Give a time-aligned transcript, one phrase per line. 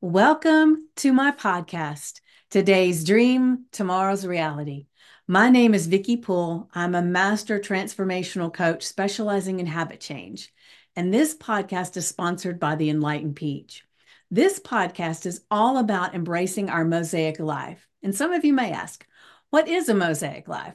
[0.00, 2.20] Welcome to my podcast,
[2.50, 4.86] Today's Dream, Tomorrow's Reality.
[5.26, 6.70] My name is Vicki Poole.
[6.72, 10.54] I'm a master transformational coach specializing in habit change.
[10.94, 13.82] And this podcast is sponsored by the Enlightened Peach.
[14.30, 17.84] This podcast is all about embracing our mosaic life.
[18.00, 19.04] And some of you may ask,
[19.50, 20.74] what is a mosaic life?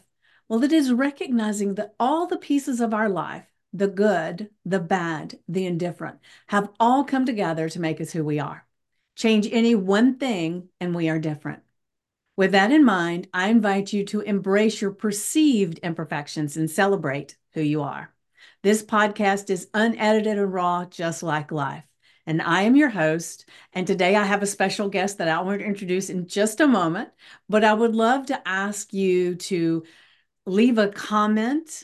[0.50, 5.40] Well, it is recognizing that all the pieces of our life, the good, the bad,
[5.48, 8.68] the indifferent, have all come together to make us who we are.
[9.16, 11.64] Change any one thing, and we are different.
[12.36, 17.62] With that in mind, I invite you to embrace your perceived imperfections and celebrate who
[17.62, 18.12] you are.
[18.64, 21.84] This podcast is unedited and raw, just like life.
[22.26, 23.48] And I am your host.
[23.74, 26.68] And today I have a special guest that I want to introduce in just a
[26.68, 27.10] moment.
[27.50, 29.84] But I would love to ask you to
[30.46, 31.84] leave a comment,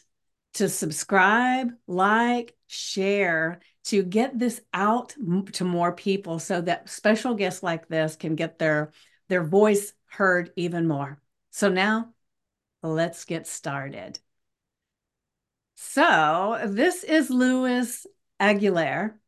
[0.56, 5.16] to subscribe, like, share, to get this out
[5.54, 8.92] to more people so that special guests like this can get their
[9.30, 11.22] their voice heard even more.
[11.52, 12.14] So now
[12.84, 14.20] let's get started.
[15.76, 18.06] So this is Luis
[18.40, 19.20] Aguilar.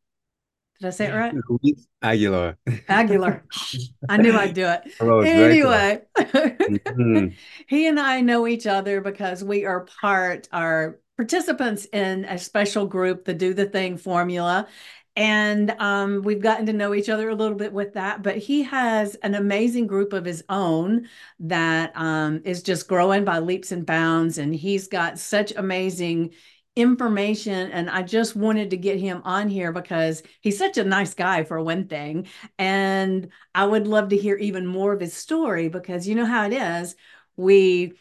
[0.79, 1.33] Did I say it right?
[1.47, 2.57] Luis Aguilar.
[2.89, 3.45] Aguilar.
[4.09, 4.81] I knew I'd do it.
[4.99, 7.27] Oh, anyway, mm-hmm.
[7.67, 12.87] he and I know each other because we are part, our participants in a special
[12.87, 14.67] group, the Do the Thing formula.
[15.15, 18.23] And um, we've gotten to know each other a little bit with that.
[18.23, 21.07] But he has an amazing group of his own
[21.41, 24.39] that um, is just growing by leaps and bounds.
[24.39, 26.31] And he's got such amazing
[26.75, 31.13] information and I just wanted to get him on here because he's such a nice
[31.13, 35.67] guy for one thing and I would love to hear even more of his story
[35.67, 36.95] because you know how it is
[37.35, 37.91] we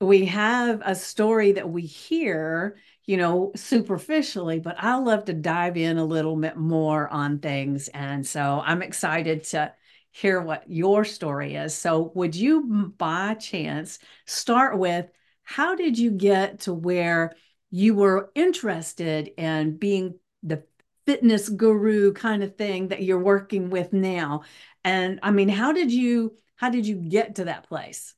[0.00, 5.76] we have a story that we hear, you know, superficially, but I love to dive
[5.76, 7.88] in a little bit more on things.
[7.88, 9.72] And so I'm excited to
[10.12, 11.74] hear what your story is.
[11.74, 15.06] So, would you by chance start with
[15.42, 17.34] how did you get to where
[17.70, 20.62] you were interested in being the
[21.06, 24.42] fitness guru kind of thing that you're working with now?
[24.84, 28.14] And I mean, how did you how did you get to that place?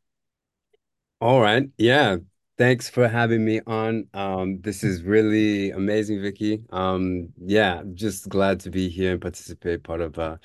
[1.20, 1.68] All right.
[1.76, 2.16] Yeah.
[2.56, 4.06] Thanks for having me on.
[4.14, 6.62] Um, this is really amazing, Vicky.
[6.70, 10.36] Um, yeah, just glad to be here and participate part of uh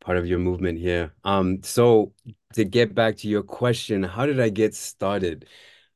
[0.00, 1.14] part of your movement here.
[1.24, 2.12] Um, so
[2.54, 5.46] to get back to your question, how did I get started?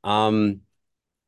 [0.04, 0.62] Um,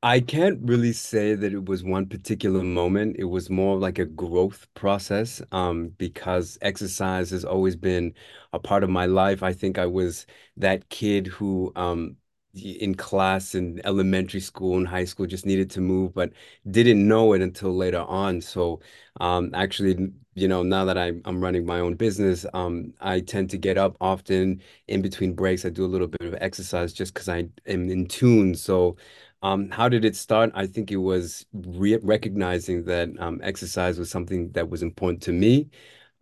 [0.03, 3.17] I can't really say that it was one particular moment.
[3.19, 8.15] It was more like a growth process um, because exercise has always been
[8.53, 9.43] a part of my life.
[9.43, 10.27] I think I was
[10.59, 12.17] that kid who um,
[12.57, 16.33] in class in elementary school and high school just needed to move but
[16.71, 18.41] didn't know it until later on.
[18.41, 18.81] So
[19.21, 23.49] um, actually you know now that I'm, I'm running my own business um, i tend
[23.51, 25.65] to get up often in between breaks.
[25.65, 28.55] I do a little bit of exercise just because i am in tune.
[28.55, 28.97] So
[29.43, 30.51] um, how did it start?
[30.55, 35.33] I think it was re recognizing that um, exercise was something that was important to
[35.33, 35.69] me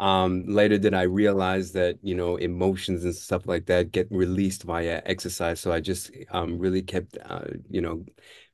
[0.05, 4.65] um, later did I realize that, you know, emotions and stuff like that get released
[4.65, 5.61] via exercise.
[5.61, 8.05] So I just um, really kept, uh, you know,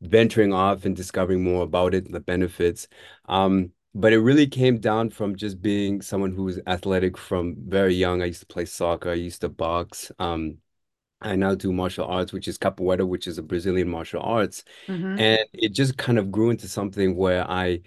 [0.01, 2.87] venturing off and discovering more about it, the benefits.
[3.29, 7.95] Um, but it really came down from just being someone who was athletic from very
[7.97, 8.23] young.
[8.23, 10.13] I used to play soccer, I used to box.
[10.21, 10.59] Um,
[11.21, 14.63] I now do martial arts, which is capoeira, which is a Brazilian martial arts.
[14.87, 15.19] Mm-hmm.
[15.19, 17.81] And it just kind of grew into something where I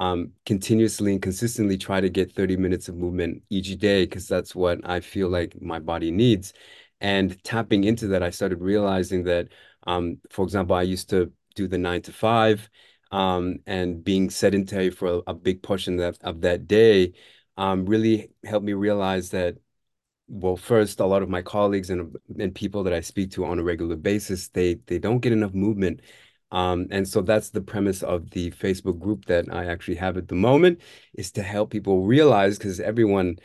[0.00, 4.54] um, continuously and consistently try to get 30 minutes of movement each day because that's
[4.54, 6.54] what I feel like my body needs.
[7.00, 9.48] And tapping into that, I started realizing that,
[9.86, 12.68] um, for example, I used to do the nine to five
[13.12, 17.14] um, and being sedentary for a, a big portion of, of that day
[17.56, 19.56] um, really helped me realize that
[20.28, 23.58] well first a lot of my colleagues and and people that I speak to on
[23.58, 26.00] a regular basis they they don't get enough movement
[26.50, 30.28] um, and so that's the premise of the Facebook group that I actually have at
[30.28, 30.80] the moment
[31.14, 33.36] is to help people realize because everyone,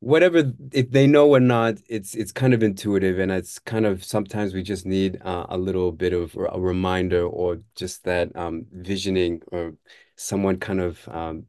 [0.00, 4.02] whatever if they know or not, it's it's kind of intuitive and it's kind of
[4.04, 8.66] sometimes we just need uh, a little bit of a reminder or just that um,
[8.72, 9.74] visioning or
[10.16, 11.46] someone kind of um,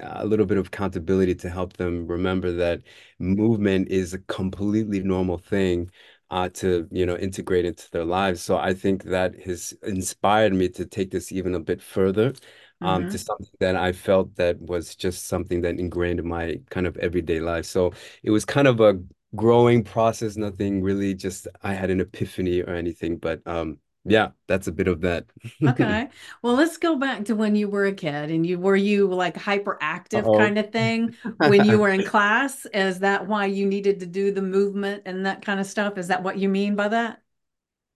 [0.00, 2.82] a little bit of accountability to help them remember that
[3.18, 5.90] movement is a completely normal thing
[6.30, 8.42] uh, to you know integrate into their lives.
[8.42, 12.34] So I think that has inspired me to take this even a bit further
[12.80, 13.10] um, mm-hmm.
[13.10, 16.96] to something that I felt that was just something that ingrained in my kind of
[16.98, 17.66] everyday life.
[17.66, 17.92] So
[18.22, 19.00] it was kind of a
[19.34, 24.66] growing process, nothing really just I had an epiphany or anything, but um, Yeah, that's
[24.66, 25.26] a bit of that.
[25.66, 26.08] Okay.
[26.42, 29.34] Well, let's go back to when you were a kid and you were you like
[29.34, 30.36] hyperactive Uh-oh.
[30.36, 32.66] kind of thing when you were in class?
[32.66, 35.98] Is that why you needed to do the movement and that kind of stuff?
[35.98, 37.20] Is that what you mean by that?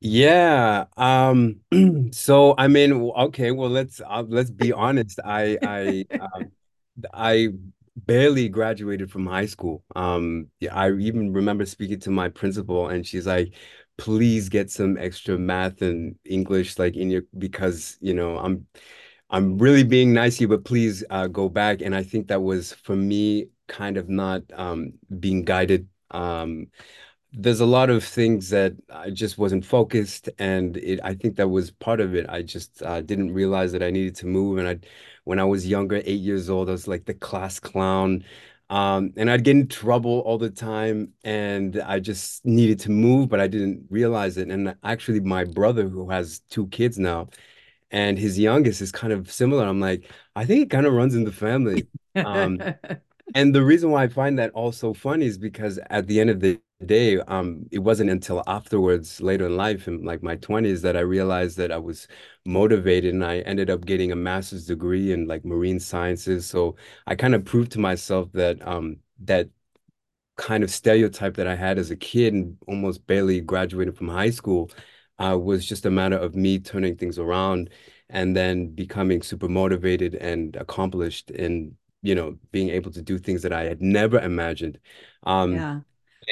[0.00, 0.86] Yeah.
[0.96, 1.60] Um,
[2.12, 5.20] so I mean, okay, well let's uh, let's be honest.
[5.24, 6.52] I I um
[7.14, 7.48] I
[7.96, 9.84] barely graduated from high school.
[9.96, 13.54] Um, I even remember speaking to my principal and she's like,
[14.00, 18.66] please get some extra math and English like in your because you know I'm
[19.30, 21.82] I'm really being nice to you, but please uh, go back.
[21.82, 25.88] And I think that was for me kind of not um being guided.
[26.10, 26.68] Um
[27.32, 31.48] there's a lot of things that I just wasn't focused, and it I think that
[31.48, 32.26] was part of it.
[32.28, 34.78] I just uh, didn't realize that I needed to move, and I,
[35.24, 38.24] when I was younger, eight years old, I was like the class clown,
[38.70, 43.28] um, and I'd get in trouble all the time, and I just needed to move,
[43.28, 44.48] but I didn't realize it.
[44.48, 47.28] And actually, my brother, who has two kids now,
[47.90, 49.66] and his youngest is kind of similar.
[49.66, 51.88] I'm like, I think it kind of runs in the family.
[52.24, 52.62] Um,
[53.34, 56.40] and the reason why I find that also funny is because at the end of
[56.40, 60.96] the day, um, it wasn't until afterwards, later in life, in like my 20s, that
[60.96, 62.08] I realized that I was
[62.46, 66.46] motivated and I ended up getting a master's degree in like marine sciences.
[66.46, 69.48] So I kind of proved to myself that um that
[70.36, 74.30] kind of stereotype that I had as a kid and almost barely graduated from high
[74.30, 74.70] school
[75.18, 77.70] uh, was just a matter of me turning things around
[78.08, 83.42] and then becoming super motivated and accomplished in, you know, being able to do things
[83.42, 84.78] that I had never imagined.
[85.24, 85.80] Um, Yeah.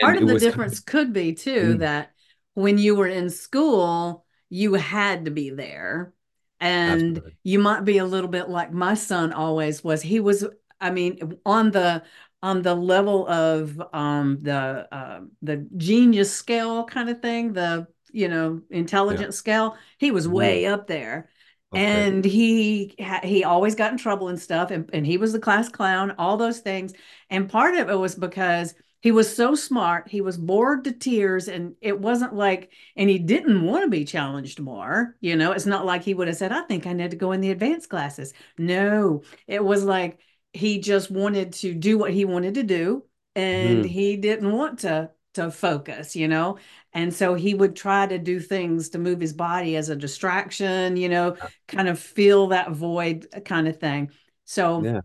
[0.01, 2.13] Part of the kind difference could be too of, that
[2.55, 6.13] when you were in school, you had to be there.
[6.61, 7.37] And absolutely.
[7.45, 10.03] you might be a little bit like my son always was.
[10.03, 10.47] He was,
[10.81, 12.03] I mean, on the
[12.43, 18.29] on the level of um the uh, the genius scale kind of thing, the you
[18.29, 18.63] know,
[19.09, 19.25] Yeah.
[19.35, 20.29] scale, he was Mhm.
[20.29, 21.29] way up there.
[21.73, 22.09] Okay.
[22.15, 25.69] And he he always got in trouble and stuff, and, and he was the class
[25.69, 26.93] clown, all those things.
[27.31, 30.09] And part of it was because he was so smart.
[30.09, 34.05] He was bored to tears, and it wasn't like, and he didn't want to be
[34.05, 35.17] challenged more.
[35.21, 37.33] You know, it's not like he would have said, I think I need to go
[37.33, 38.35] in the advanced classes.
[38.59, 40.19] No, it was like
[40.53, 43.05] he just wanted to do what he wanted to do,
[43.37, 43.85] and Mhm.
[43.85, 46.59] he didn't want to to focus, you know.
[46.93, 50.97] And so he would try to do things to move his body as a distraction,
[50.97, 51.37] you know,
[51.69, 54.11] kind of fill that void kind of thing.
[54.45, 55.01] So Yeah.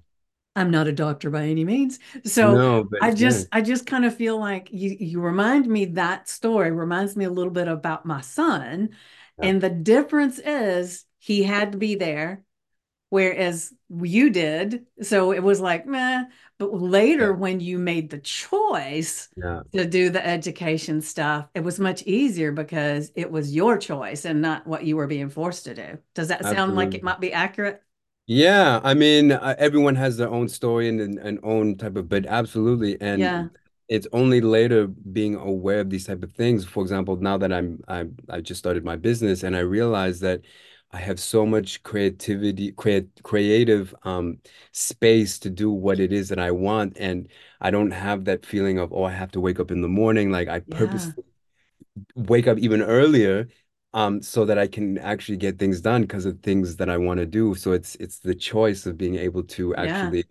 [0.56, 2.00] I'm not a doctor by any means.
[2.26, 3.16] So No, I yeah.
[3.16, 7.26] just I just kind of feel like you you remind me that story reminds me
[7.26, 8.90] a little bit about my son.
[9.38, 9.50] Yeah.
[9.50, 12.44] And the difference is he had to be there,
[13.10, 14.86] whereas you did.
[15.02, 16.26] So it was like, meh.
[16.60, 17.36] But later Yeah.
[17.36, 19.64] when you made the choice Yeah.
[19.74, 24.42] to do the education stuff, it was much easier because it was your choice and
[24.42, 26.00] not what you were being forced to do.
[26.16, 27.82] Does that sound like it might be accurate?
[28.26, 32.08] Yeah, I mean, uh, everyone has their own story and and and own type of,
[32.08, 33.50] but absolutely, and Yeah.
[33.90, 36.64] it's only later being aware of these type of things.
[36.66, 40.42] For example, now that I'm I I just started my business and I realize that
[40.92, 44.40] I have so much creativity, create creative um
[44.72, 47.28] space to do what it is that I want, and
[47.60, 50.32] I don't have that feeling of oh I have to wake up in the morning.
[50.32, 51.14] Like I Yeah.
[51.14, 51.24] purposely
[52.16, 53.48] wake up even earlier
[53.94, 57.20] um so that I can actually get things done because of things that I want
[57.20, 57.56] to do.
[57.56, 60.16] So it's it's the choice of being able to Yeah.
[60.16, 60.26] actually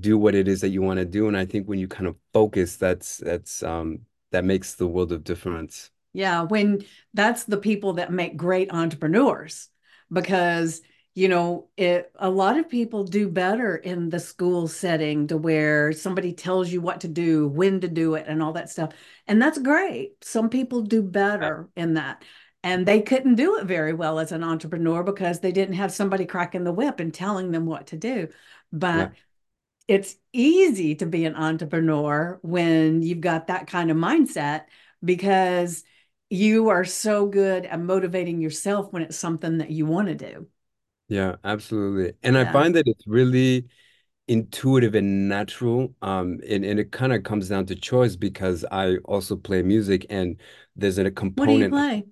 [0.00, 1.28] do what it is that you want to do.
[1.28, 4.00] And I think when you kind of focus, that's that's um
[4.32, 5.90] that makes the world of difference.
[6.12, 9.68] Yeah, when that's the people that make great entrepreneurs
[10.10, 10.80] because,
[11.14, 15.92] you know, it, a lot of people do better in the school setting to where
[15.92, 18.92] somebody tells you what to do, when to do it, and all that stuff.
[19.26, 20.24] And that's great.
[20.24, 21.02] Some people do
[21.40, 22.24] Yeah, better in that.
[22.66, 26.26] And they couldn't do it very well as an entrepreneur because they didn't have somebody
[26.26, 28.28] cracking the whip and telling them what to do.
[28.92, 29.12] yeah, But
[29.88, 34.66] it's easy to be an entrepreneur when you've got that kind of mindset
[35.04, 35.84] because
[36.30, 40.48] you are so good at motivating yourself when it's something that you want to do.
[41.08, 42.14] yeah, absolutely.
[42.22, 43.66] And I find that it's really
[44.28, 45.94] intuitive and natural.
[46.02, 50.06] Um, and, and it kind of comes down to choice because I also play music
[50.10, 50.40] and
[50.76, 52.06] there's a component What do you play?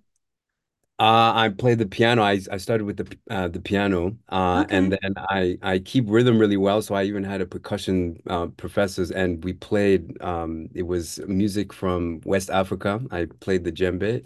[0.97, 2.23] Uh, I played the piano.
[2.23, 6.39] I I started with the uh, the piano, uh, and then I I keep rhythm
[6.39, 6.83] really well.
[6.83, 10.23] So I even had a percussion uh, professors, and we played.
[10.23, 13.01] Um, it was music from West Africa.
[13.11, 14.25] I played the djembe,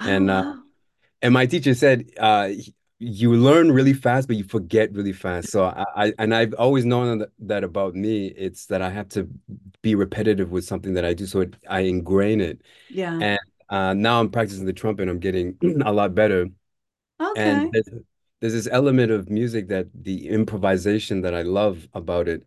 [0.00, 0.64] Oh, and uh, wow.
[1.22, 2.50] and my teacher said, uh,
[2.98, 5.50] you learn really fast, but you forget really fast.
[5.50, 8.28] So I, I and I've always known that, that about me.
[8.28, 9.28] It's that I have to
[9.82, 12.62] be repetitive with something that I do, so it, I ingrain it.
[12.88, 13.26] Yeah.
[13.26, 15.08] And uh, now I'm practicing the trumpet.
[15.08, 16.48] I'm getting a lot better.
[17.34, 17.72] And Okay.
[17.72, 17.88] there's,
[18.40, 22.44] there's this element of music that the improvisation that I love about it.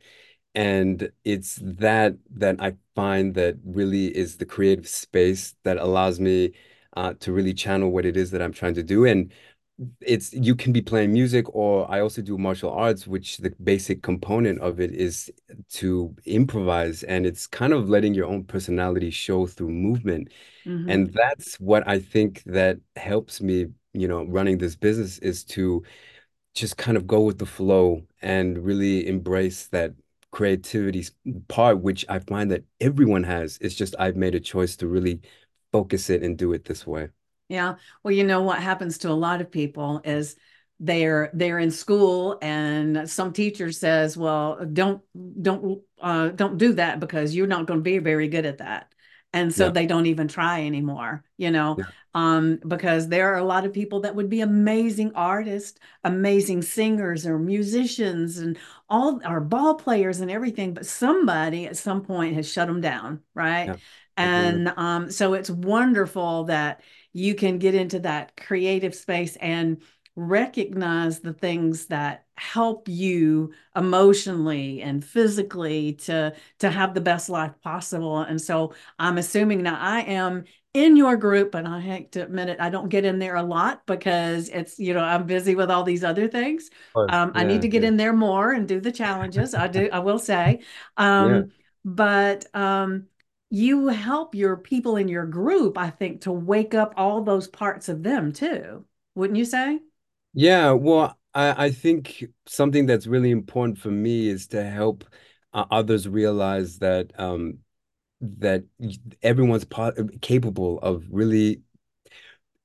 [0.55, 6.53] And it's that that I find that really is the creative space that allows me
[6.97, 9.05] uh, to really channel what it is that I'm trying to do.
[9.05, 9.31] And
[10.01, 14.01] it's you can be playing music, or I also do martial arts, which the basic
[14.03, 15.31] component of it is
[15.71, 20.29] to improvise, and it's kind of letting your own personality show through movement.
[20.65, 25.43] hmm And that's what I think that helps me, you know, running this business is
[25.45, 25.83] to
[26.55, 29.93] just kind of go with the flow and really embrace that
[30.31, 31.05] creativity
[31.47, 33.57] part, which I find that everyone has.
[33.61, 35.21] It's just I've made a choice to really
[35.71, 37.09] focus it and do it this way.
[37.49, 37.75] Yeah.
[38.03, 40.35] Well, you know what happens to a lot of people is
[40.79, 45.03] they're they're in school and some teacher says, "Well, don't
[45.41, 48.93] don't uh don't do that because you're not going to be very good at that."
[49.33, 53.37] And so Yeah, they don't even try anymore, you know, yeah, um, because there are
[53.37, 58.57] a lot of people that would be amazing artists, amazing singers or musicians and
[58.89, 63.21] all our ball players and everything, but somebody at some point has shut them down,
[63.35, 63.75] right?
[63.75, 63.77] yeah.
[64.17, 66.81] And um, so it's wonderful that
[67.13, 69.81] you can get into that creative space and
[70.15, 77.53] recognize the things that help you emotionally and physically to to have the best life
[77.61, 78.19] possible.
[78.19, 82.49] And so i'm assuming now i am in your group and i hate to admit
[82.49, 85.71] it i don't get in there a lot because it's you know i'm busy with
[85.71, 86.69] all these other things.
[87.07, 89.89] Um, i need to get yeah, in there more and do the challenges i do
[89.91, 90.59] i will say.
[91.17, 91.43] Yeah.
[91.43, 91.51] um,
[91.85, 93.07] but um,
[93.49, 97.89] you help your people in your group, I think, to wake up all those parts
[97.89, 99.79] of them too, wouldn't you say?
[100.33, 105.05] Yeah, well, I, I think something that's really important for me is to help
[105.53, 107.59] uh, others realize that um
[108.21, 108.63] that
[109.23, 109.91] everyone's po
[110.21, 111.61] capable of really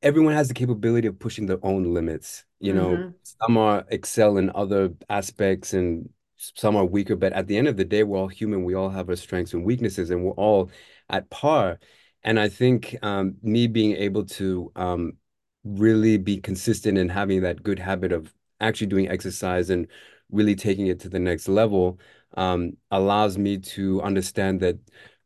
[0.02, 2.44] everyone has the capability of pushing their own limits.
[2.60, 3.14] You know, Mm-hmm.
[3.22, 6.10] some are excel in other aspects and
[6.54, 8.64] some are weaker, but at the end of the day, we're all human.
[8.64, 10.70] We all have our strengths and weaknesses, and we're all
[11.10, 11.78] at par.
[12.22, 15.16] And I think um, me being able to um,
[15.64, 19.86] really be consistent in having that good habit of actually doing exercise and
[20.30, 21.98] really taking it to the next level
[22.36, 24.78] um, allows me to understand that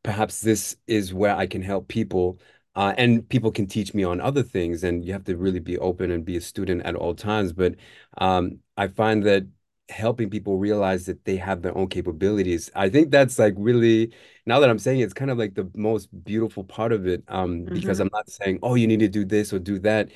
[0.03, 2.39] perhaps this is where I can help people
[2.79, 5.77] uh, and people can teach me on other things, and you have to really be
[5.79, 7.53] open and be a student at all times.
[7.53, 7.75] But
[8.19, 9.49] um, I find that
[9.89, 14.13] helping people realize that they have their own capabilities, I think that's like really,
[14.47, 17.25] now that I'm saying it, it's kind of like the most beautiful part of it.
[17.29, 18.01] Um, because Mm-hmm.
[18.01, 20.11] I'm not saying, oh, you need to do this or do that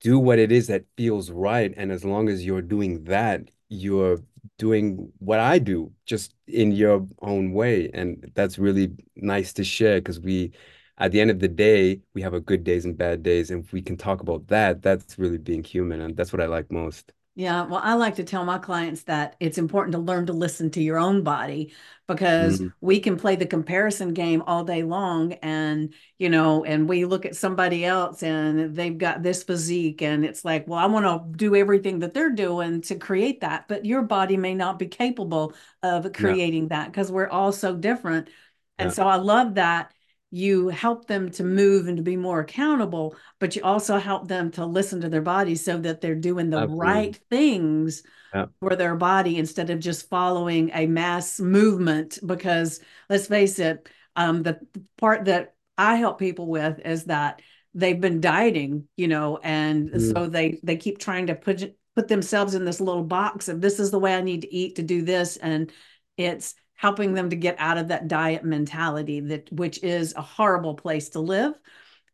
[0.00, 1.72] do what it is that feels right.
[1.76, 4.18] And as long as you're doing that, you're
[4.58, 7.90] doing what I do, just in your own way.
[7.92, 10.52] And that's really nice to share because we,
[10.98, 13.50] at the end of the day, we have a good days and bad days.
[13.50, 16.00] And if we can talk about that, that's really being human.
[16.00, 17.12] And that's what I like most.
[17.38, 20.72] Yeah, well, I like to tell my clients that it's important to learn to listen
[20.72, 21.72] to your own body
[22.08, 26.88] because Mm, we can play the comparison game all day long and, you know, and
[26.88, 30.86] we look at somebody else and they've got this physique and it's like, well, I
[30.86, 34.80] want to do everything that they're doing to create that, but your body may not
[34.80, 35.54] be capable
[35.84, 38.30] of yeah, creating that because we're all so different.
[38.78, 39.92] And yeah, so I love that
[40.30, 44.50] you help them to move and to be more accountable but you also help them
[44.50, 46.76] to listen to their body so that they're doing the absolutely.
[46.78, 48.02] right things
[48.34, 48.46] Yeah.
[48.60, 52.18] for their body instead of just following a mass movement.
[52.24, 54.60] Because let's face it, um, the
[54.96, 57.40] part that I help people with is that
[57.74, 62.08] they've been dieting, you know, and Mm, so they they keep trying to put put
[62.08, 64.82] themselves in this little box of this is the way I need to eat to
[64.82, 65.70] do this, and
[66.16, 70.74] it's helping them to get out of that diet mentality that which is a horrible
[70.74, 71.52] place to live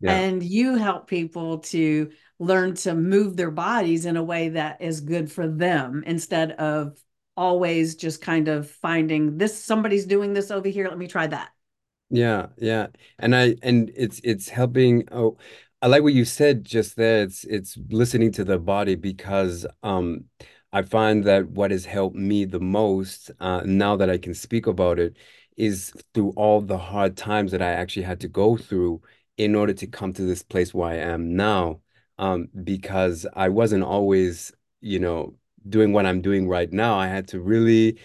[0.00, 0.12] yeah.
[0.12, 5.00] and you help people to learn to move their bodies in a way that is
[5.00, 6.98] good for them instead of
[7.36, 11.50] always just kind of finding this somebody's doing this over here let me try that
[12.10, 12.88] Yeah, yeah.
[13.18, 15.36] And I and it's it's helping oh
[15.82, 17.22] I like what you said just there.
[17.22, 20.24] It's it's listening to the body because um
[20.74, 24.66] I find that what has helped me the most uh now that I can speak
[24.66, 25.16] about it
[25.56, 29.02] is through all the hard times that I actually had to go through
[29.38, 31.80] in order to come to this place where I am now.
[32.18, 35.36] Um because I wasn't always, you know,
[35.68, 36.98] doing what I'm doing right now.
[36.98, 37.98] I had to really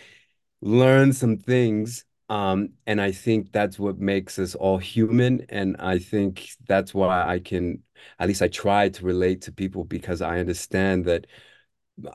[0.61, 2.05] learn some things.
[2.29, 5.45] Um, and I think that's what makes us all human.
[5.49, 7.83] And I think that's why I can,
[8.19, 11.27] at least I try to relate to people because I understand that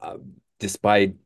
[0.03, 0.17] uh,
[0.64, 1.16] despite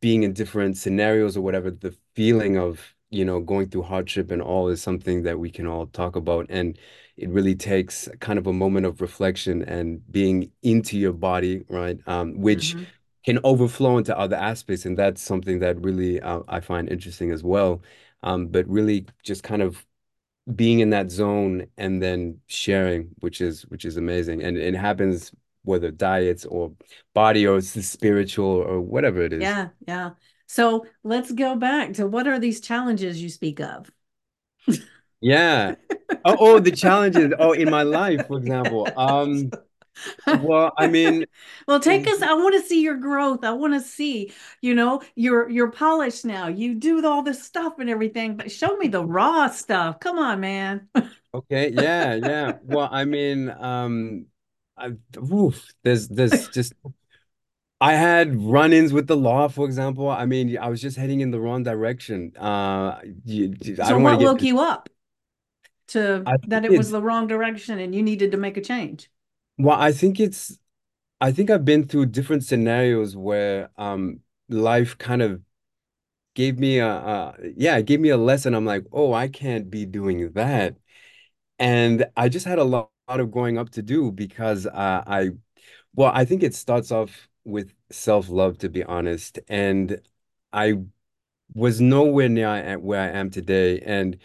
[0.00, 4.42] being in different scenarios or whatever, the feeling of you know, going through hardship and
[4.42, 6.44] all is something that we can all talk about.
[6.50, 6.78] And
[7.16, 11.98] it really takes kind of a moment of reflection and being into your body, right?
[12.06, 12.90] Um, which hmm
[13.24, 14.84] can overflow into other aspects.
[14.84, 17.82] And that's something that really uh, I find interesting as well.
[18.22, 19.86] Um, but really just kind of
[20.54, 24.42] being in that zone and then sharing, which is which is amazing.
[24.42, 25.32] And it happens
[25.64, 26.72] whether diets or
[27.14, 29.42] body or spiritual or whatever it is.
[29.42, 30.10] Yeah, yeah.
[30.46, 33.90] So let's go back to what are these challenges you speak of?
[35.20, 35.74] Yeah.
[36.24, 37.32] Oh, oh, the challenges.
[37.38, 38.88] Oh, in my life, for example.
[38.96, 39.50] Um,
[40.26, 41.26] well, I mean,
[41.66, 42.22] Well, take us.
[42.22, 43.44] I want to see your growth.
[43.44, 46.48] I want to see, you know, you're you're polished now.
[46.48, 50.00] You do all this stuff and everything, but show me the raw stuff.
[50.00, 50.88] Come on, man.
[51.34, 52.52] okay, yeah, yeah.
[52.62, 54.26] Well, I mean, um,
[54.78, 56.74] I, oof, there's there's just
[57.80, 60.08] I had run-ins with the law, for example.
[60.10, 62.36] I mean, I was just heading in the wrong direction.
[62.36, 64.88] Uh, you, I So what woke you up
[65.88, 69.10] to I that it was the wrong direction and you needed to make a change?
[69.58, 70.58] well, I think it's.
[71.20, 75.42] I think I've been through different scenarios where um life kind of
[76.34, 78.54] gave me a, a yeah, gave me a lesson.
[78.54, 80.76] I'm like, oh, I can't be doing that.
[81.58, 85.30] And I just had a lot of growing up to do because uh, I,
[85.94, 89.38] well, I think it starts off with self-love, to be honest.
[89.48, 90.00] And
[90.52, 90.74] I
[91.54, 93.80] was nowhere near I- where I am today.
[93.80, 94.18] And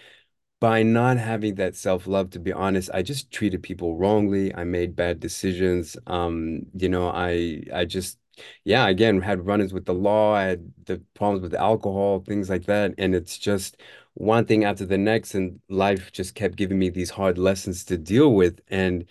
[0.60, 4.54] by not having that self-love, to be honest, I just treated people wrongly.
[4.56, 5.98] I made bad decisions.
[6.08, 8.18] Um, you know, I I just
[8.64, 12.66] yeah, again, had run-ins with the law, I had the problems with alcohol, things like
[12.66, 12.94] that.
[12.98, 13.78] And it's just
[14.16, 17.98] one thing after the next, and life just kept giving me these hard lessons to
[17.98, 18.62] deal with.
[18.70, 19.06] And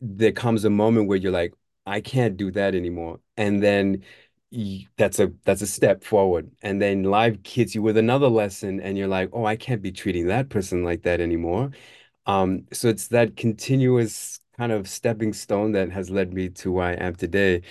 [0.00, 1.54] there comes a moment where you're like,
[1.86, 3.20] I can't do that anymore.
[3.36, 4.04] And then
[4.96, 6.50] that's a that's a step forward.
[6.62, 9.92] And then life hits you with another lesson, and you're like, oh, I can't be
[9.92, 11.70] treating that person like that anymore.
[12.26, 16.86] Um, so it's that continuous kind of stepping stone that has led me to where
[16.86, 17.62] I am today.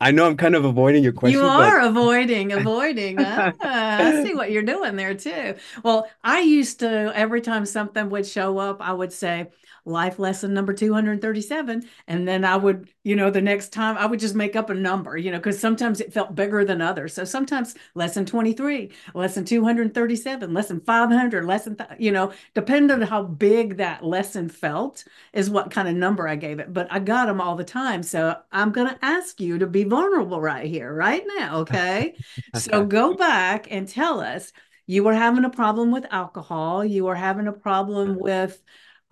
[0.00, 3.16] I know I'm kind of avoiding your You question, but are avoiding, avoiding.
[3.20, 5.54] Ah, I see what you're doing there too.
[5.82, 9.48] Well, I used to, every time something would show up, I would say,
[9.84, 11.82] life lesson number 237.
[12.06, 14.74] And then I would, you know, the next time I would just make up a
[14.74, 17.14] number, you know, because sometimes it felt bigger than others.
[17.14, 23.78] So sometimes lesson 23, lesson 237, lesson 500, lesson, you know, depending on how big
[23.78, 27.40] that lesson felt is what kind of number I gave it, but I got them
[27.40, 28.02] all the time.
[28.02, 31.58] So I'm going to ask you to be vulnerable right here, right now.
[31.60, 32.14] Okay.
[32.52, 34.52] So go back and tell us
[34.86, 38.62] you were having a problem with alcohol, you were having a problem with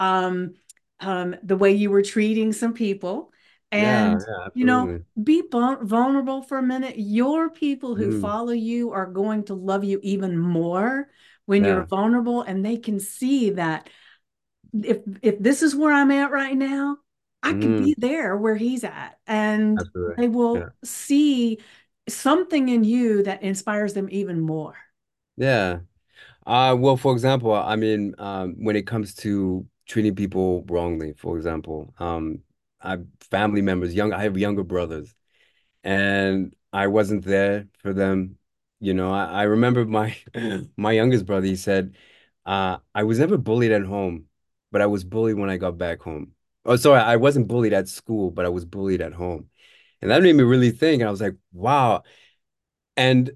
[0.00, 0.54] um,
[1.00, 3.32] um, the way you were treating some people.
[3.72, 6.96] And, yeah, you know, be vulnerable for a minute.
[6.98, 11.08] Your people who Mm, follow you are going to love you even more
[11.46, 13.88] when you're vulnerable and they can see that
[14.72, 16.98] if if this is where I'm at right now,
[17.42, 19.18] I could Mm, be there where he's at.
[19.26, 20.16] And absolutely.
[20.16, 20.68] they Yeah.
[20.68, 21.58] will see
[22.08, 24.76] something in you that inspires them even more.
[25.36, 25.80] Yeah.
[26.46, 31.36] Uh, well, for example, I mean, um, when it comes to treating people wrongly, for
[31.38, 32.42] example, um,
[32.82, 35.14] I family members, young, I have younger brothers,
[35.84, 38.38] and I wasn't there for them.
[38.80, 40.16] You know, I, I remember my
[40.78, 41.96] my youngest brother, he said,
[42.46, 44.26] uh, I was never bullied at home,
[44.72, 46.34] but I was bullied when I got back home.
[46.66, 49.50] Oh, sorry, I wasn't bullied at school, but I was bullied at home.
[50.02, 51.00] And that made me really think.
[51.00, 52.02] And I was like, wow.
[52.96, 53.32] And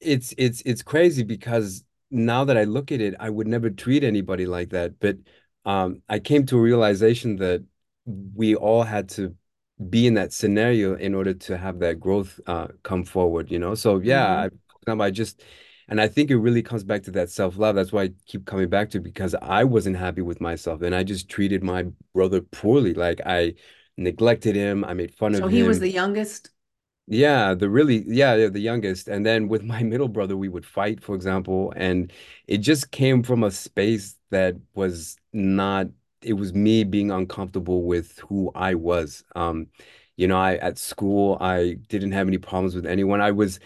[0.00, 4.04] it's it's it's crazy because now that I look at it, I would never treat
[4.04, 5.00] anybody like that.
[5.00, 5.18] But
[5.64, 7.64] um, I came to a realization that
[8.06, 9.36] we all had to
[9.90, 13.74] be in that scenario in order to have that growth uh, come forward, you know?
[13.74, 14.50] So yeah, I, Mhm.
[14.50, 15.42] for example, I just,
[15.88, 17.74] and I think it really comes back to that self-love.
[17.76, 20.94] That's why I keep coming back to it, because I wasn't happy with myself and
[20.94, 22.94] I just treated my brother poorly.
[22.94, 23.54] Like I
[23.96, 25.46] neglected him, I made fun of him.
[25.46, 26.50] So he was the youngest.
[27.10, 29.08] Yeah, the really, yeah, the youngest.
[29.08, 32.12] And then with my middle brother, we would fight, for example, and
[32.46, 35.86] it just came from a space that was not,
[36.22, 39.24] it was me being uncomfortable with who I was.
[39.34, 39.68] Um,
[40.16, 43.20] you know, I at school, I didn't have any problems with anyone.
[43.20, 43.58] I was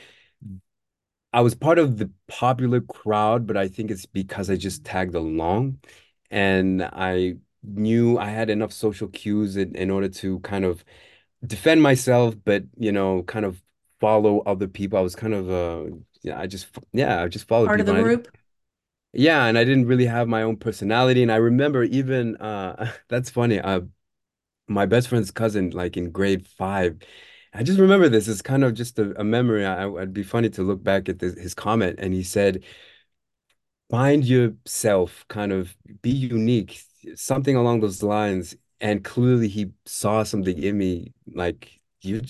[1.33, 5.15] I was part of the popular crowd, but I think it's because I just tagged
[5.15, 5.81] along
[6.31, 10.85] and I knew I had enough social cues in, in order to kind of
[11.47, 13.63] defend myself, but you know, kind of
[14.01, 14.99] follow other people.
[14.99, 17.95] I was kind of uh yeah, I just yeah, I just followed Part of the.
[17.95, 18.29] I group.
[19.13, 21.23] yeah, and I didn't really have my own personality.
[21.23, 23.61] And I remember even uh that's funny.
[23.61, 23.83] Uh
[24.69, 26.99] my best friend's cousin, like in grade five.
[27.55, 28.29] I just remember this.
[28.29, 29.67] It's kind of just a, a memory.
[29.67, 32.65] I, it'd be funny to look back at this, his comment, and he said
[33.91, 36.81] find yourself, kind of be unique,
[37.15, 38.57] something along those lines.
[38.81, 42.23] And clearly he saw something in me, like you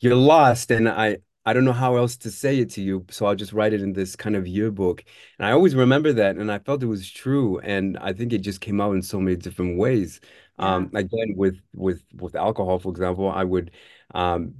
[0.00, 0.70] you're lost.
[0.72, 3.06] And I I don't know how else to say it to you.
[3.10, 5.04] So I'll just write it in this kind of yearbook.
[5.38, 6.36] And I always remember that.
[6.36, 7.58] And I felt it was true.
[7.60, 10.20] And I think it just came out in so many different ways.
[10.58, 10.74] Yeah.
[10.76, 13.70] Um, again, with with with alcohol, for example, I would
[14.14, 14.54] um,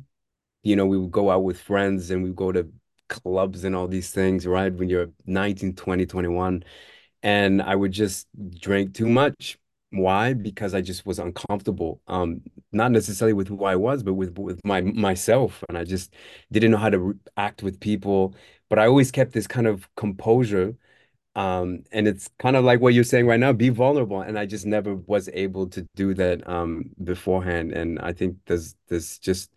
[0.62, 2.68] you know, we would go out with friends and we go to
[3.08, 4.72] clubs and all these things, right?
[4.72, 6.64] When you're 19, 20, 21
[7.22, 8.28] and I would just
[8.60, 9.58] drink too much.
[9.90, 10.34] Why?
[10.34, 12.00] Because I just was uncomfortable.
[12.06, 12.42] Um,
[12.72, 16.14] not necessarily with who I was, but with with my myself, and I just
[16.52, 18.34] didn't know how to act with people.
[18.68, 20.76] But I always kept this kind of composure.
[21.36, 24.20] Um, and it's kind of like what you're saying right now, be vulnerable.
[24.20, 27.72] And I just never was able to do that um beforehand.
[27.72, 29.50] And I think there's there's just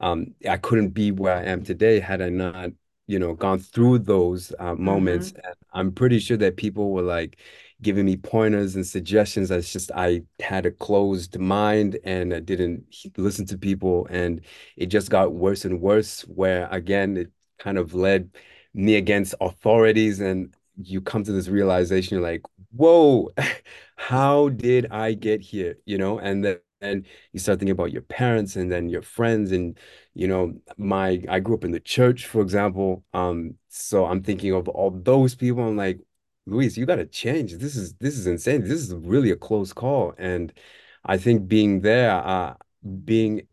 [0.00, 2.70] um, I couldn't be where I am today had I not,
[3.06, 5.32] you know, gone through those uh, moments.
[5.32, 7.38] hmm And I'm pretty sure that people were like
[7.82, 9.50] giving me pointers and suggestions.
[9.50, 12.84] It's just I had a closed mind and I didn't
[13.16, 14.40] listen to people, and
[14.76, 16.22] it just got worse and worse.
[16.22, 18.30] Where again, it kind of led
[18.74, 22.42] me against authorities, and you come to this realization, you're like,
[22.74, 23.30] whoa,
[23.96, 25.76] how did I get here?
[25.84, 26.44] You know, and
[26.80, 26.90] then.
[26.90, 29.78] And you start thinking about your parents and then your friends and
[30.14, 33.04] you know, my I grew up in the church, for example.
[33.14, 35.62] Um, so I'm thinking of all those people.
[35.66, 36.00] I'm like,
[36.46, 37.54] Luis, you gotta change.
[37.56, 38.62] This is this is insane.
[38.62, 40.14] This is really a close call.
[40.18, 40.52] And
[41.04, 42.54] I think being there, uh,
[43.04, 43.46] being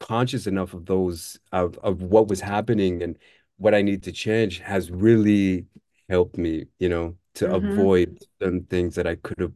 [0.00, 3.18] conscious enough of those of of what was happening and
[3.58, 5.66] what I need to change has really
[6.08, 9.52] helped me, you know, to hmm avoid certain things that I could have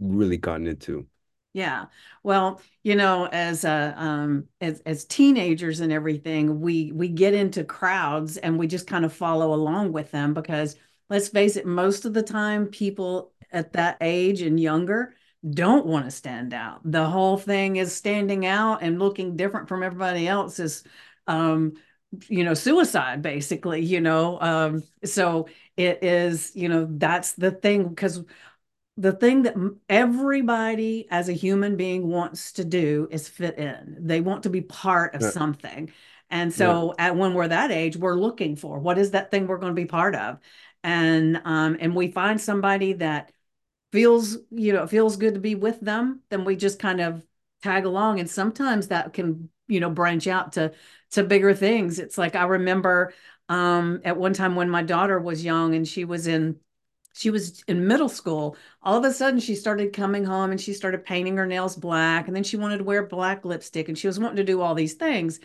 [0.00, 1.06] really gotten into.
[1.52, 1.86] Yeah.
[2.22, 7.62] Well, you know, as a um as as teenagers and everything, we we get into
[7.64, 10.76] crowds and we just kind of follow along with them because
[11.10, 15.14] let's face it, most of the time people at that age and younger
[15.50, 16.80] don't want to stand out.
[16.84, 20.84] The whole thing is standing out and looking different from everybody else is
[21.26, 21.74] um
[22.28, 27.88] you know suicide basically you know um so it is you know that's the thing
[27.88, 28.22] because
[29.02, 29.56] the thing that
[29.88, 33.96] everybody as a human being wants to do is fit in.
[34.00, 35.92] They want to be part of Yeah, something.
[36.30, 36.78] And yeah.
[36.78, 39.74] so at when we're that age, we're looking for what is that thing we're going
[39.74, 40.38] to be part of.
[40.84, 43.32] And um and we find somebody that
[43.92, 47.24] feels, you know, feels good to be with them, then we just kind of
[47.62, 50.72] tag along and sometimes that can, you know, branch out to
[51.12, 51.98] to bigger things.
[51.98, 53.12] It's like I remember
[53.48, 56.58] um at one time when my daughter was young and she was in
[57.12, 58.56] she was in middle school.
[58.82, 62.26] All of a sudden, she started coming home and she started painting her nails black.
[62.26, 64.74] And then she wanted to wear black lipstick and she was wanting to do all
[64.74, 65.40] these things.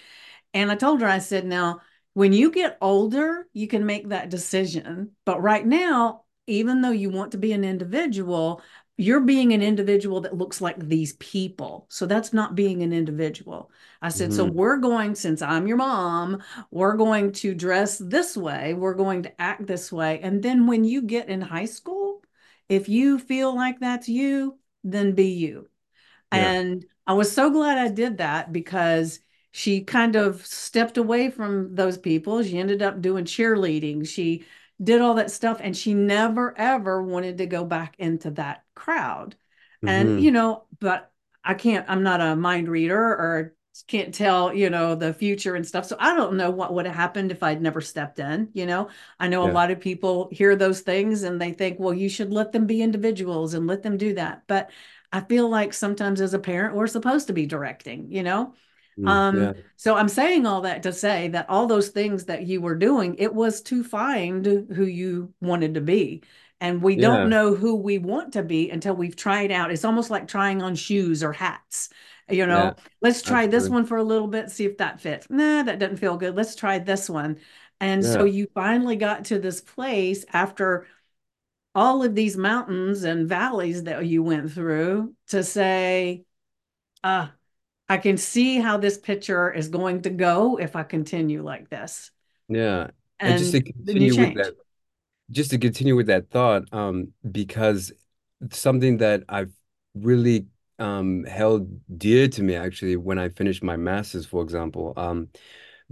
[0.54, 1.82] And I told her, I said, now,
[2.14, 5.12] when you get older, you can make that decision.
[5.26, 8.62] But right now, even though you want to be an individual,
[8.98, 11.86] you're being an individual that looks like these people.
[11.90, 13.72] So that's not being an individual.
[14.02, 18.36] I said, so hmm we're going, since I'm your mom, we're going to dress this
[18.36, 20.20] way, we're going to act this way.
[20.22, 22.24] And then when you get in high school,
[22.70, 25.70] if you feel like that's you, then be you.
[26.32, 26.54] Yeah.
[26.54, 29.20] And I was so glad I did that because
[29.52, 32.44] she kind of stepped away from those people.
[32.44, 34.08] She ended up doing cheerleading.
[34.08, 34.46] She
[34.82, 39.36] did all that stuff and she never ever wanted to go back into that crowd.
[39.86, 41.12] And, hmm you know, but
[41.44, 43.56] I can't, I'm not a mind reader or
[43.88, 45.86] can't tell, you know, the future and stuff.
[45.86, 48.50] So I don't know what would have happened if I'd never stepped in.
[48.54, 51.94] You know, I know a lot of people hear those things and they think, well,
[51.94, 54.44] you should let them be individuals and let them do that.
[54.48, 54.72] But
[55.12, 58.54] I feel like sometimes as a parent, we're supposed to be directing, you know?
[59.00, 59.54] Mm, Um, yeah.
[59.78, 63.16] so I'm saying all that to say that all those things that you were doing,
[63.20, 66.24] it was to find who you wanted to be.
[66.60, 69.72] And we don't know who we want to be until we've tried out.
[69.72, 71.90] It's almost like trying on shoes or hats.
[72.30, 72.72] You Yeah.
[72.72, 75.28] know, let's try this one for a little bit, see if that fits.
[75.30, 76.36] Nah, that doesn't feel good.
[76.36, 77.38] Let's try this one.
[77.80, 80.88] And so you finally got to this place after
[81.76, 86.26] all of these mountains and valleys that you went through to say,
[87.04, 87.34] ah,
[87.90, 92.12] I can see how this picture is going to go if I continue like this.
[92.50, 92.92] Yeah.
[93.20, 94.54] And just to And then you continue with that,
[95.32, 97.92] just to continue with that thought, um, because
[98.52, 99.52] something that I've
[99.96, 100.48] really
[100.80, 105.30] um held dear to me actually when I finished my master's, for example, um,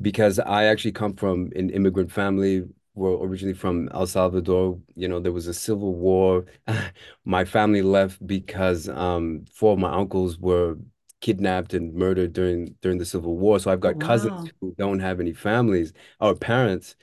[0.01, 2.63] because I actually come from an immigrant family.
[2.95, 4.79] We're originally from El Salvador.
[4.95, 6.45] You know, there was a civil war.
[7.25, 10.77] My family left because um, four of my uncles were
[11.25, 13.59] kidnapped and murdered during during the Civil War.
[13.59, 16.95] So I've got cousins who don't have any families or parents.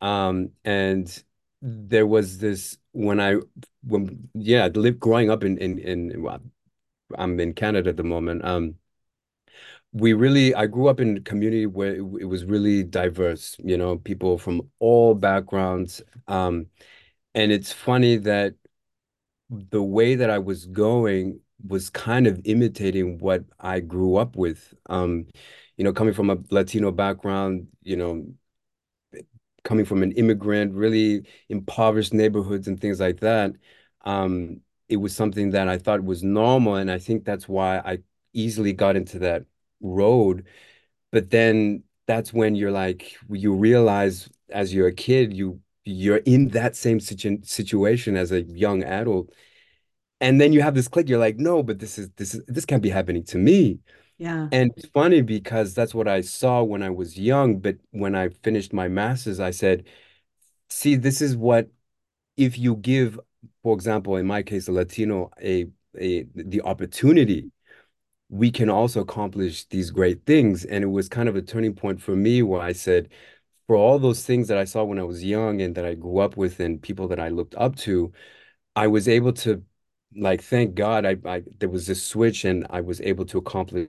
[0.00, 1.22] Um, and
[1.62, 3.36] there was this when I
[3.84, 6.40] when yeah, live growing up in in in well,
[7.18, 8.44] I'm in Canada at the moment.
[8.44, 8.76] Um,
[9.92, 13.76] we really I grew up in a community where it, it was really diverse, you
[13.76, 16.02] know, people from all backgrounds.
[16.28, 16.66] Um,
[17.34, 18.54] and it's funny that
[19.50, 24.74] the way that I was going was kind of imitating what I grew up with.
[24.86, 25.26] Um,
[25.76, 28.26] you know, coming from a Latino background, you know,
[29.64, 33.52] coming from an immigrant, really impoverished neighborhoods and things like that.
[34.04, 37.98] Um, it was something that I thought was normal, and I think that's why I
[38.32, 39.44] easily got into that
[39.80, 40.46] road.
[41.12, 46.48] But then that's when you're like, you realize as you're a kid, you you're in
[46.48, 49.32] that same situ situation as a young adult
[50.20, 52.64] and then you have this click you're like no but this is this is this
[52.66, 53.78] can't be happening to me
[54.18, 54.48] Yeah.
[54.52, 58.30] and it's funny because that's what I saw when I was young but when I
[58.42, 59.86] finished my master's I said
[60.68, 61.68] see this is what
[62.36, 63.20] if you give
[63.62, 65.66] for example in my case a Latino a
[65.98, 67.50] a the opportunity
[68.28, 72.00] we can also accomplish these great things and it was kind of a turning point
[72.00, 73.08] for me where I said
[73.66, 76.18] for all those things that I saw when I was young and that I grew
[76.20, 78.12] up with and people that I looked up to
[78.76, 79.62] I was able to
[80.16, 83.88] like thank God I, I there was this switch and I was able to accomplish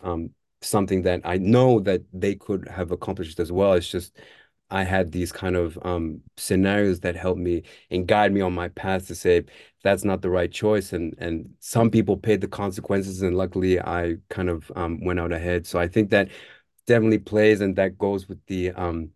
[0.00, 0.30] um
[0.62, 3.74] something that I know that they could have accomplished as well.
[3.74, 4.16] It's just
[4.70, 8.68] I had these kind of um scenarios that helped me and guide me on my
[8.70, 9.44] path to say
[9.82, 14.16] that's not the right choice and and some people paid the consequences and luckily I
[14.30, 15.66] kind of um went out ahead.
[15.66, 16.28] So I think that
[16.86, 19.10] definitely plays and that goes with the um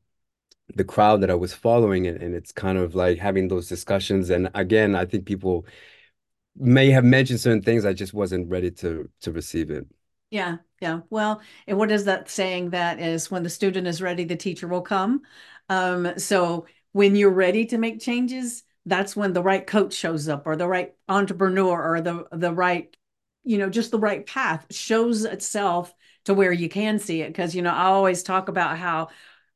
[0.76, 4.30] the crowd that I was following and, and it's kind of like having those discussions
[4.30, 5.66] and again I think people
[6.56, 7.84] may have mentioned certain things.
[7.84, 9.86] I just wasn't ready to to receive it.
[10.30, 11.00] Yeah, yeah.
[11.10, 14.68] Well, and what is that saying that is when the student is ready, the teacher
[14.68, 15.22] will come.
[15.68, 20.46] Um, so when you're ready to make changes, that's when the right coach shows up
[20.46, 22.96] or the right entrepreneur or the the right,
[23.44, 25.92] you know, just the right path shows itself
[26.24, 27.28] to where you can see it.
[27.28, 29.08] Because, you know, I always talk about how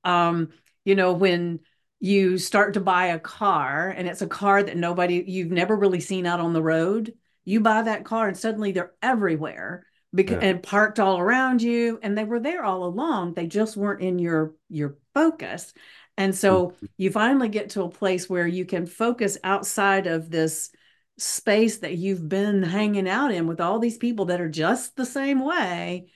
[0.05, 0.51] um,
[0.85, 1.61] you know, when
[2.05, 6.01] you start to buy a car and it's a car that nobody you've never really
[6.01, 7.15] seen out on the road,
[7.47, 10.49] you buy that car and suddenly they're everywhere because Yeah.
[10.51, 13.33] and parked all around you and they were there all along.
[13.33, 15.73] They just weren't in your your focus.
[16.19, 16.87] And so hmm.
[16.99, 20.73] you finally get to a place where you can focus outside of this
[21.17, 25.07] space that you've been hanging out in with all these people that are just the
[25.07, 26.09] same way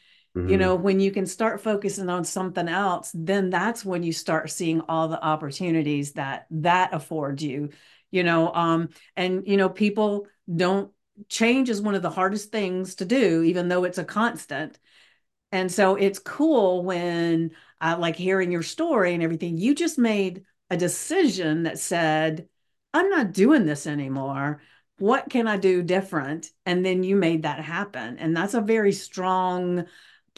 [0.47, 0.59] you Mm-hmm.
[0.59, 4.81] know when you can start focusing on something else then that's when you start seeing
[4.83, 7.71] all the opportunities that that affords you
[8.11, 10.91] you know um and you know people don't
[11.29, 14.79] change is one of the hardest things to do even though it's a constant
[15.51, 19.57] and so it's cool when I like hearing your story and everything.
[19.57, 22.49] You just made a decision that said,
[22.93, 24.61] I'm not doing this anymore.
[24.99, 26.51] What can I do different?
[26.67, 28.19] And then you made that happen.
[28.19, 29.87] And that's a very strong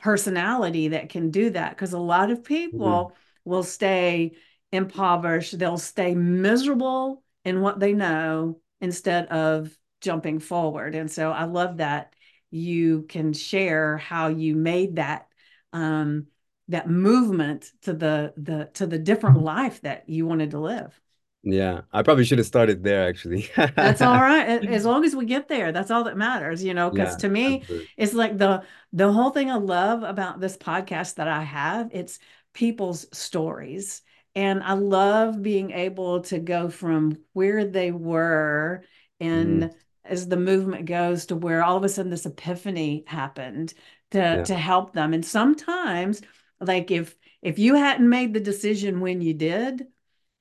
[0.01, 3.01] personality that can do that because a lot of Mm-hmm.
[3.05, 4.33] people will stay
[4.73, 10.95] impoverished, they'll stay miserable in what they know instead of jumping forward.
[10.95, 12.15] And so I love that
[12.51, 15.29] you can share how you made that
[15.73, 16.27] um,
[16.69, 20.99] that movement to the the to the different life that you wanted to live.
[21.43, 21.83] Yeah.
[21.93, 23.49] I probably should have started there actually.
[23.79, 24.63] That's all right.
[24.67, 27.29] As long as we get there, that's all that matters, you know, because Yeah, to
[27.29, 27.89] me, absolutely.
[27.97, 32.19] it's like the the whole thing I love about this podcast that I have, it's
[32.53, 34.03] people's stories.
[34.35, 38.85] And I love being able to go from where they were
[39.33, 39.75] hmm and
[40.05, 43.73] as the movement goes to where all of a sudden this epiphany happened
[44.11, 44.45] to Yeah.
[44.45, 45.15] to help them.
[45.15, 46.21] And sometimes
[46.61, 49.87] like if if you hadn't made the decision when you did,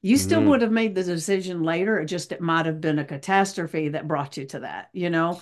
[0.02, 2.00] you still hmm would have made the decision later.
[2.00, 5.42] It just it might have been a catastrophe that brought you to that, you know?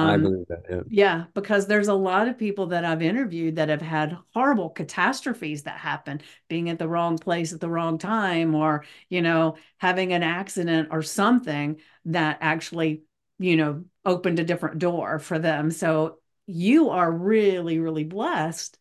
[0.00, 0.64] I Um, believe that.
[0.70, 0.82] Yeah.
[0.86, 5.62] yeah, because there's a lot of people that I've interviewed that have had horrible catastrophes
[5.62, 10.12] that happen, being at the wrong place at the wrong time, or, you know, having
[10.12, 13.02] an accident or something that actually,
[13.38, 15.70] you know, opened a different door for them.
[15.70, 18.78] So you are really, really blessed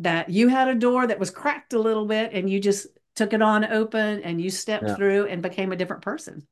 [0.00, 3.32] that you had a door that was cracked a little bit and you just took
[3.32, 4.96] it on open and you stepped Yeah.
[4.96, 6.46] through and became a different person.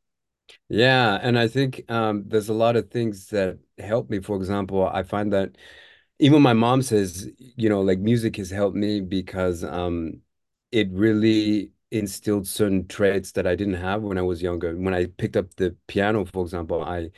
[0.68, 1.18] Yeah.
[1.22, 4.20] And I think um, there's a lot of things that help me.
[4.20, 5.56] For example, I find that
[6.18, 10.22] even my mom says, you know, like music has helped me because um,
[10.72, 14.76] it really instilled certain traits that I didn't have when I was younger.
[14.76, 17.10] When I picked up the piano, for example, I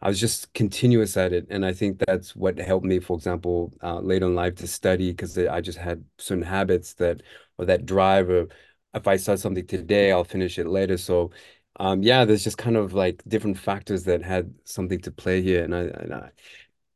[0.00, 3.72] I was just continuous at it, and I think that's what helped me, for example,
[3.82, 7.22] uh, later in life to study because I just had certain habits that
[7.58, 8.48] or that drive, or
[8.96, 10.96] if I start something today, I'll finish it later.
[10.96, 11.30] So
[11.78, 15.64] um, yeah, there's just kind of like different factors that had something to play here,
[15.64, 16.30] and I, and I,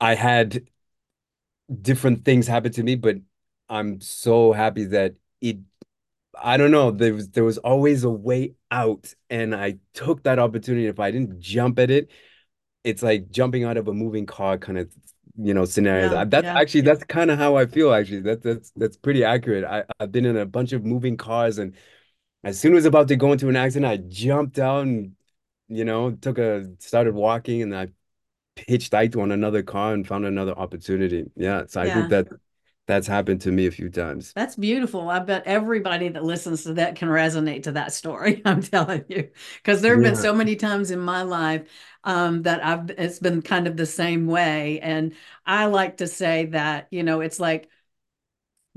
[0.00, 0.66] I had
[1.82, 3.16] different things happen to me, but
[3.68, 5.58] I'm so happy that it.
[6.42, 6.90] I don't know.
[6.92, 10.86] There was there was always a way out, and I took that opportunity.
[10.86, 12.10] If I didn't jump at it,
[12.84, 14.90] it's like jumping out of a moving car kind of
[15.36, 16.12] you know scenarios.
[16.12, 18.20] Yeah, That's yeah, actually that's kind of how I feel actually.
[18.22, 19.64] That that's that's pretty accurate.
[19.64, 21.74] I I've been in a bunch of moving cars and
[22.44, 25.16] as soon as about to go into an accident, I jumped out and
[25.68, 27.88] you know took a started walking and I
[28.56, 31.30] hitchhiked on another car and found another opportunity.
[31.36, 32.28] Yeah, so I think that
[32.86, 34.32] that's happened to me a few times.
[34.34, 35.08] That's beautiful.
[35.08, 38.42] I bet everybody that listens to that can resonate to that story.
[38.44, 41.68] I'm telling you, because there have been so many times in my life
[42.04, 44.80] um, that I've it's been kind of the same way.
[44.80, 45.14] And
[45.44, 47.68] I like to say that, you know, it's like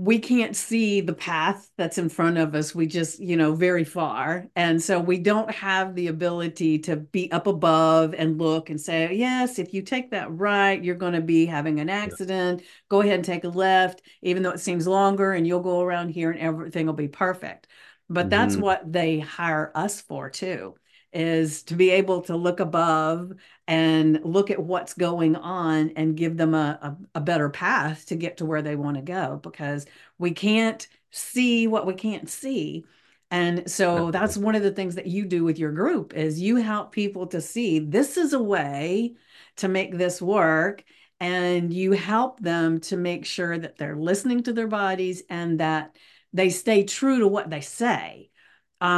[0.03, 2.75] we can't see the path that's in front of us.
[2.75, 4.47] We just, you know, very far.
[4.55, 9.13] And so we don't have the ability to be up above and look and say,
[9.15, 12.63] yes, if you take that right, you're going to be having an accident.
[12.89, 16.09] Go ahead and take a left, even though it seems longer, and you'll go around
[16.09, 17.67] here and everything will be perfect.
[18.09, 20.75] But that's hmm what they hire us for too,
[21.13, 23.33] is to be able to look above
[23.67, 28.15] and look at what's going on and give them a, a, a better path to
[28.15, 29.85] get to where they want to go because
[30.17, 32.85] we can't see what we can't see.
[33.31, 36.57] And so that's one of the things that you do with your group is you
[36.57, 39.15] help people to see this is a way
[39.57, 40.83] to make this work
[41.19, 45.95] and you help them to make sure that they're listening to their bodies and that
[46.33, 48.29] they stay true to what they say.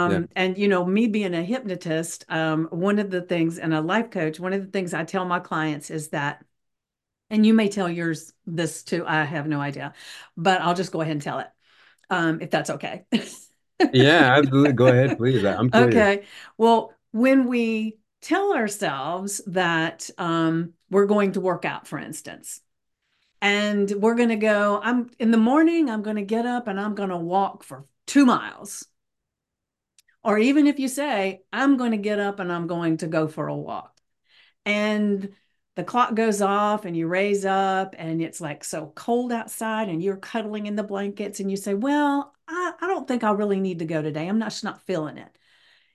[0.06, 0.22] Yeah.
[0.22, 3.82] Um, and you know, me being a hypnotist, um, one of the things and a
[3.82, 6.44] life coach, one of the things I tell my clients is that,
[7.30, 9.94] and you may tell yours this too, I have no idea,
[10.38, 11.48] but I'll just go ahead and tell it
[12.10, 13.06] um, if that's okay.
[13.92, 14.74] Yeah, absolutely.
[14.74, 15.44] Go ahead, please.
[15.44, 16.10] I'm curious.
[16.10, 16.26] okay.
[16.58, 22.62] Well, when we tell ourselves that um, we're going to work out, for instance,
[23.42, 26.80] and we're going to go, I'm in the morning, I'm going to get up and
[26.80, 28.86] I'm going to walk for two miles.
[30.26, 33.28] Or even if you say, I'm going to get up and I'm going to go
[33.28, 33.96] for a walk
[34.66, 35.30] and
[35.76, 40.02] the clock goes off and you raise up and it's like so cold outside and
[40.02, 43.60] you're cuddling in the blankets and you say, Well, I, I don't think I really
[43.60, 44.28] need to go today.
[44.28, 45.30] I'm not, just not feeling it.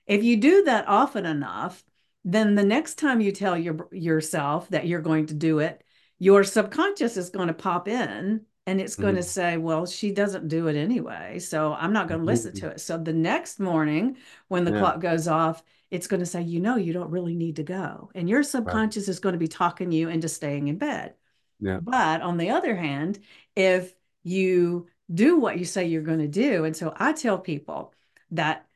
[0.07, 1.83] If you do that often enough,
[2.23, 5.83] then the next time you tell your, yourself that you're going to do it,
[6.19, 9.23] your subconscious is going to pop in and it's going to Mhm.
[9.23, 11.39] say, Well, she doesn't do it anyway.
[11.39, 12.81] So I'm not going to listen to it.
[12.81, 14.73] So the next morning, when the Yeah.
[14.73, 18.11] clock goes off, it's going to say, You know, you don't really need to go.
[18.15, 18.83] And your Right.
[18.83, 21.15] subconscious is going to be talking you into staying in bed.
[21.59, 21.81] Yeah.
[21.81, 23.19] But on the other hand,
[23.55, 23.93] if
[24.23, 27.93] you do what you say you're going to do, and so I tell people
[28.31, 28.67] that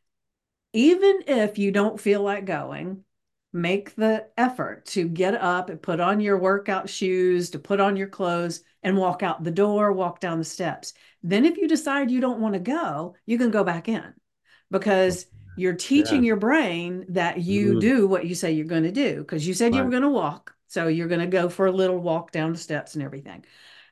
[0.74, 3.05] even if you don't feel like going,
[3.56, 7.98] make the effort to get up and put on your workout shoes, to put on
[7.98, 10.94] your clothes and walk out the door, walk down the steps.
[11.24, 14.14] Then, if you decide you don't want to go, you can go back in
[14.72, 16.26] because you're teaching Yeah.
[16.26, 17.80] your brain that you Mhm.
[17.80, 20.10] do what you say you're going to do because you said you were going to
[20.10, 20.54] walk.
[20.68, 23.46] So, you're going to go for a little walk down the steps and everything.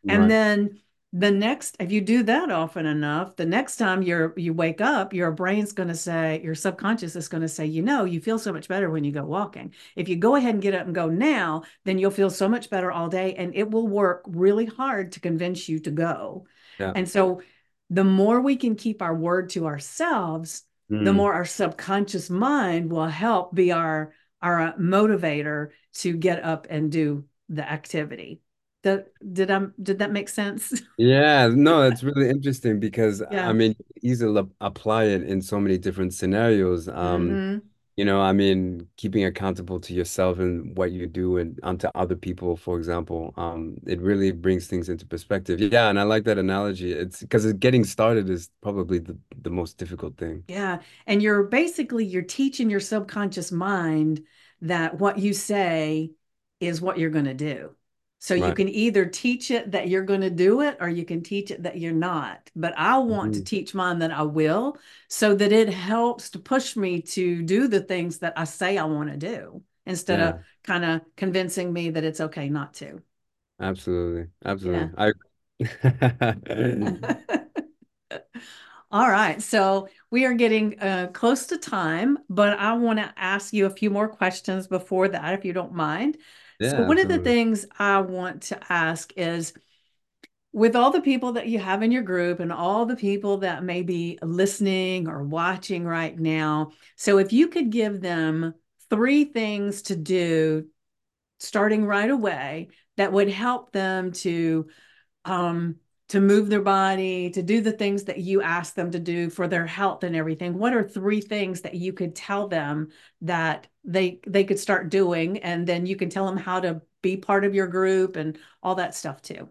[0.07, 0.31] And Right.
[0.31, 0.79] then
[1.15, 5.13] the next, if you do that often enough, the next time you're you wake up,
[5.13, 8.39] your brain's going to say, your subconscious is going to say, you know, you feel
[8.39, 9.75] so much better when you go walking.
[9.95, 12.71] If you go ahead and get up and go now, then you'll feel so much
[12.71, 16.47] better all day, and it will work really hard to convince you to go.
[16.79, 16.93] Yeah.
[16.95, 17.41] And so,
[17.91, 21.15] the more we can keep our word to ourselves, the Mm.
[21.15, 27.25] more our subconscious mind will help be our our motivator to get up and do
[27.49, 28.41] the activity.
[28.83, 30.81] The, did I did that make sense?
[30.97, 35.77] Yeah, no, it's really interesting because I mean, easily ap- apply it in so many
[35.79, 36.87] different scenarios.
[36.87, 41.59] Um, hmm you know, I mean, keeping accountable to yourself and what you do and
[41.63, 45.59] onto other people, for example, um, it really brings things into perspective.
[45.59, 46.91] Yeah, and I like that analogy.
[46.91, 50.43] It's because getting started is probably the the most difficult thing.
[50.47, 50.81] Yeah.
[51.07, 54.23] And you're basically you're teaching your subconscious mind
[54.61, 56.11] that what you say
[56.59, 57.75] is what you're going to do.
[58.23, 61.23] So you can either teach it that you're going to do it or you can
[61.23, 62.49] teach it that you're not.
[62.55, 63.43] But I want to Mhm.
[63.43, 64.77] teach mine that I will
[65.09, 68.85] so that it helps to push me to do the things that I say I
[68.85, 73.01] want to do instead of kind of convincing me that it's okay not to.
[73.59, 74.27] absolutely.
[74.59, 74.89] Yeah.
[74.89, 74.91] Absolutely.
[74.97, 75.11] I
[78.91, 79.41] All right.
[79.41, 83.69] So we are getting uh, close to time, but I want to ask you a
[83.71, 86.17] few more questions before that, if you don't mind.
[86.63, 89.53] So, one of the things I want to ask is
[90.51, 93.63] with all the people that you have in your group and all the people that
[93.63, 98.53] may be listening or watching right now, so if you could give them
[98.89, 100.67] three things to do
[101.39, 104.67] starting right away that would help them to
[105.25, 105.75] um,
[106.09, 109.47] to move their body, to do the things that you ask them to do for
[109.47, 110.57] their health and everything.
[110.57, 112.89] What are three things that you could tell them
[113.21, 117.17] that they they could start doing and then you can tell them how to be
[117.17, 119.49] part of your group and all that stuff too.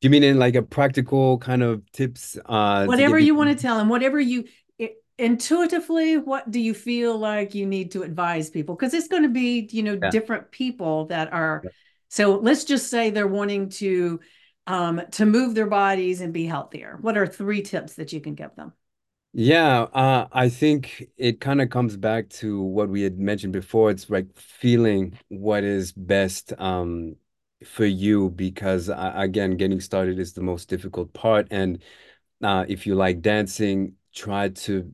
[0.00, 3.60] Do you mean in like a practical kind of tips uh Whatever you want to
[3.60, 4.44] tell them, whatever you
[4.78, 8.74] it, intuitively, what do you feel like you need to advise people?
[8.74, 10.10] Because it's going to be, you know, Yeah.
[10.10, 11.62] different people that are.
[12.10, 14.20] So let's just say they're wanting to
[14.66, 16.98] um, to move their bodies and be healthier.
[17.00, 18.72] What are three tips that you can give them?
[19.36, 23.90] Yeah, uh, I think it kind of comes back to what we had mentioned before.
[23.90, 27.16] It's like feeling what is best um,
[27.64, 31.48] for you because, uh, again, getting started is the most difficult part.
[31.50, 31.82] And
[32.42, 34.92] uh, if you like dancing, try to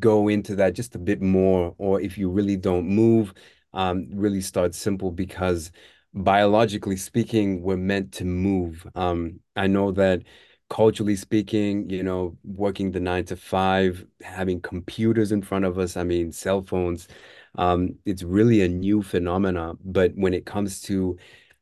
[0.00, 3.32] go into that just a bit more, or if you really don't move,
[3.72, 5.70] um, really start simple because
[6.14, 8.86] biologically speaking, we're meant to move.
[8.94, 10.22] Um, I know that
[10.70, 15.96] culturally speaking, you know, working the nine to five, having computers in front of us,
[15.96, 17.08] I mean, cell phones,
[17.56, 19.74] um, it's really a new phenomena.
[19.84, 21.16] But when it comes to,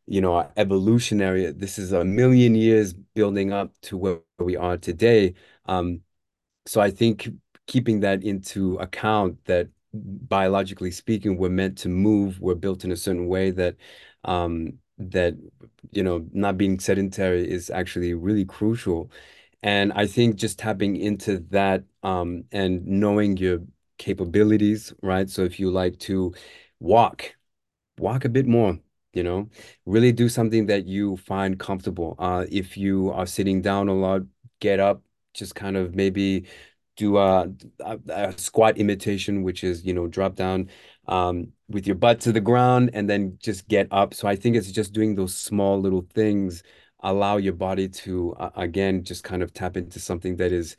[0.06, 5.34] you know, evolutionary, this is a million years building up to where we are today.
[5.66, 6.02] Um,
[6.66, 7.28] so I think
[7.66, 12.96] keeping that into account that biologically speaking, we're meant to move, we're built in a
[12.96, 13.76] certain way that
[14.26, 15.36] um that
[15.92, 19.10] you know, not being sedentary is actually really crucial.
[19.62, 23.60] And I think just tapping into that um and knowing your
[23.98, 25.30] capabilities, right?
[25.30, 26.34] So if you like to
[26.80, 27.36] walk,
[27.98, 28.78] walk a bit more,
[29.12, 29.48] you know,
[29.86, 32.14] really do something that you find comfortable.
[32.18, 34.22] Uh, if you are sitting down a lot,
[34.60, 35.02] get up,
[35.34, 36.46] just kind of maybe
[36.96, 37.48] do a,
[37.80, 40.70] a, a squat imitation, which is, you know, drop down
[41.08, 44.14] um, with your butt to the ground and then just get up.
[44.14, 46.62] So I think it's just doing those small little things,
[47.00, 50.76] allow your body to, uh, again, just kind of tap into something that is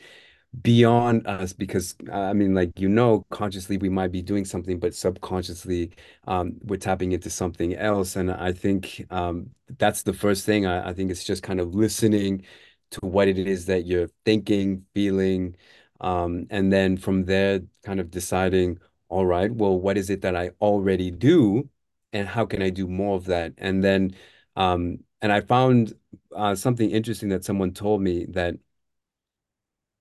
[0.61, 4.95] beyond us because I mean, like you know, consciously we might be doing something, but
[4.95, 5.91] subconsciously
[6.25, 8.15] um, we're tapping into something else.
[8.15, 10.65] And I think um, that's the first thing.
[10.65, 12.43] I, I think it's just kind of listening
[12.91, 15.55] to what it is that you're thinking, feeling,
[16.01, 18.79] um, and then from there, kind of deciding,
[19.09, 21.69] all right, well, what is it that I already do,
[22.13, 23.53] and how can I do more of that?
[23.57, 24.15] And then,
[24.55, 25.93] um, and I found
[26.35, 28.55] uh, something interesting that someone told me that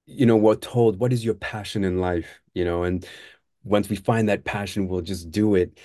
[0.07, 2.41] you know, we're told, what is your passion in life?
[2.55, 3.07] You know, and
[3.65, 5.79] once we find that passion, we'll just do it.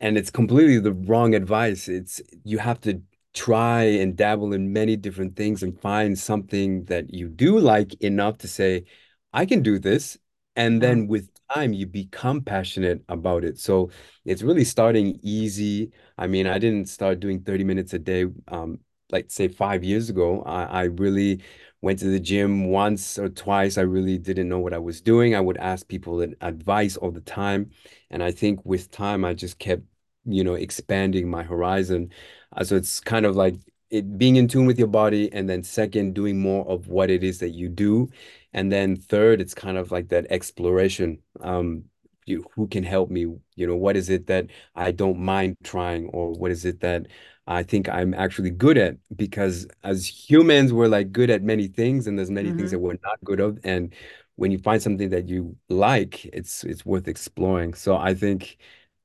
[0.00, 1.88] And it's completely the wrong advice.
[1.88, 3.02] It's you have to
[3.34, 8.38] try and dabble in many different things and find something that you do like enough
[8.38, 8.84] to say,
[9.32, 10.18] I can do this.
[10.56, 13.58] And then with time, you become passionate about it.
[13.58, 13.90] So
[14.24, 15.90] it's really starting easy.
[16.18, 18.78] I mean, I didn't start doing 30 minutes a day, um,
[19.10, 20.42] like say five years ago.
[20.42, 21.42] I, I really
[21.80, 23.76] went to the gym once or twice.
[23.78, 25.34] I really didn't know what I was doing.
[25.34, 27.70] I would ask people advice all the time.
[28.10, 29.82] And I think with time, I just kept
[30.24, 32.10] you know, expanding my horizon.
[32.56, 33.56] Uh, so it's kind of like
[33.90, 37.22] it being in tune with your body, and then second, doing more of what it
[37.24, 38.08] is that you do.
[38.52, 41.18] And then third, it's kind of like that exploration.
[41.40, 41.84] Um,
[42.26, 43.26] you, who can help me?
[43.56, 47.08] You know, what is it that I don't mind trying, or what is it that
[47.46, 48.96] I think I'm actually good at?
[49.16, 52.98] Because as humans, we're like good at many things, and there's many things that we're
[53.02, 53.58] not good of.
[53.64, 53.94] And
[54.36, 57.74] when you find something that you like, it's it's worth exploring.
[57.74, 58.58] So I think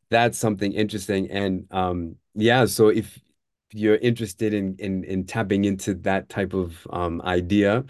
[0.09, 1.29] that's something interesting.
[1.31, 3.19] And um, yeah, so if
[3.73, 7.83] you're interested in in in tapping into that type of um, idea,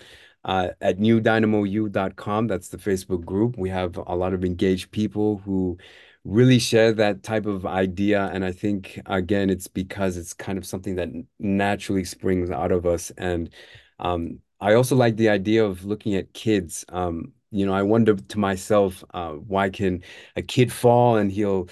[0.48, 3.58] uh, at newdynamou.com, that's the Facebook group.
[3.58, 5.78] We have a lot of engaged people who
[6.24, 8.30] really share that type of idea.
[8.34, 12.86] And I think again, it's because it's kind of something that naturally springs out of
[12.86, 13.12] us.
[13.18, 13.54] And
[14.00, 16.86] um, I also like the idea of looking at kids.
[16.90, 20.04] Um, you know, I wonder to myself, uh, why can
[20.36, 21.70] a kid fall and he'll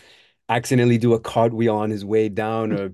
[0.49, 2.93] accidentally do a cartwheel on his way down or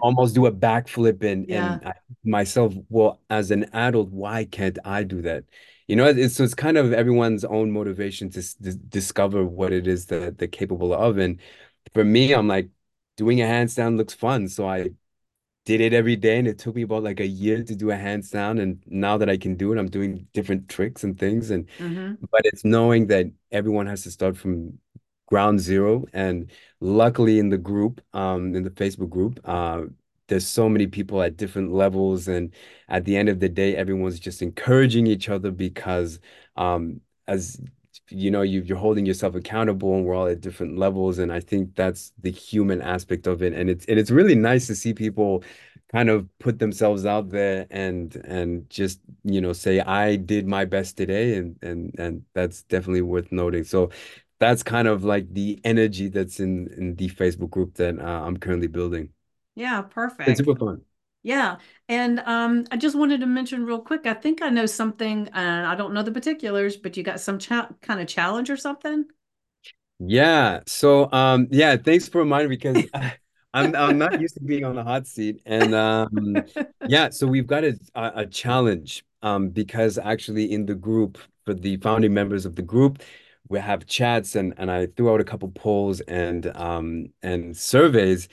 [0.00, 1.78] almost do a backflip and Yeah.
[1.82, 5.44] and myself well as an adult why can't I do that?
[5.86, 9.86] You know it's so it's kind of everyone's own motivation to dis discover what it
[9.86, 11.18] is that they're capable of.
[11.18, 11.40] And
[11.94, 12.70] for me I'm like
[13.16, 14.48] doing a handstand looks fun.
[14.48, 14.90] So I
[15.64, 17.94] did it every day and it took me about like a year to do a
[17.96, 18.60] handstand.
[18.62, 21.50] And now that I can do it I'm doing different tricks and things.
[21.50, 24.78] And hmm but it's knowing that everyone has to start from
[25.26, 26.04] ground zero.
[26.12, 26.50] And
[26.80, 29.84] luckily in the group um in the Facebook group uh
[30.28, 32.52] there's so many people at different levels, and
[32.88, 36.18] at the end of the day, everyone's just encouraging each other because
[36.56, 37.60] um, as
[38.10, 41.40] you know, you, you're holding yourself accountable, and we're all at different levels, and I
[41.40, 44.94] think that's the human aspect of it, and it's and it's really nice to see
[44.94, 45.44] people
[45.92, 50.64] kind of put themselves out there and and just you know say I did my
[50.64, 53.64] best today and and and that's definitely worth noting.
[53.64, 53.90] So
[54.38, 58.36] that's kind of like the energy that's in in the Facebook group that uh, I'm
[58.36, 59.10] currently building.
[59.54, 60.28] Yeah, perfect.
[60.28, 60.82] It's super fun.
[61.22, 61.56] Yeah.
[61.88, 65.66] And um, I just wanted to mention real quick, I think I know something, and
[65.66, 69.06] I don't know the particulars, but you got some cha kind of challenge or something?
[69.98, 70.60] Yeah.
[70.66, 73.14] So um yeah, thanks for reminding me because I,
[73.54, 75.40] I'm I'm not used to being on the hot seat.
[75.46, 76.44] And um
[76.86, 81.54] yeah, so we've got a a, a challenge um because actually in the group for
[81.54, 83.02] the founding members of the group,
[83.48, 88.28] we have chats and and I threw out a couple polls and um and surveys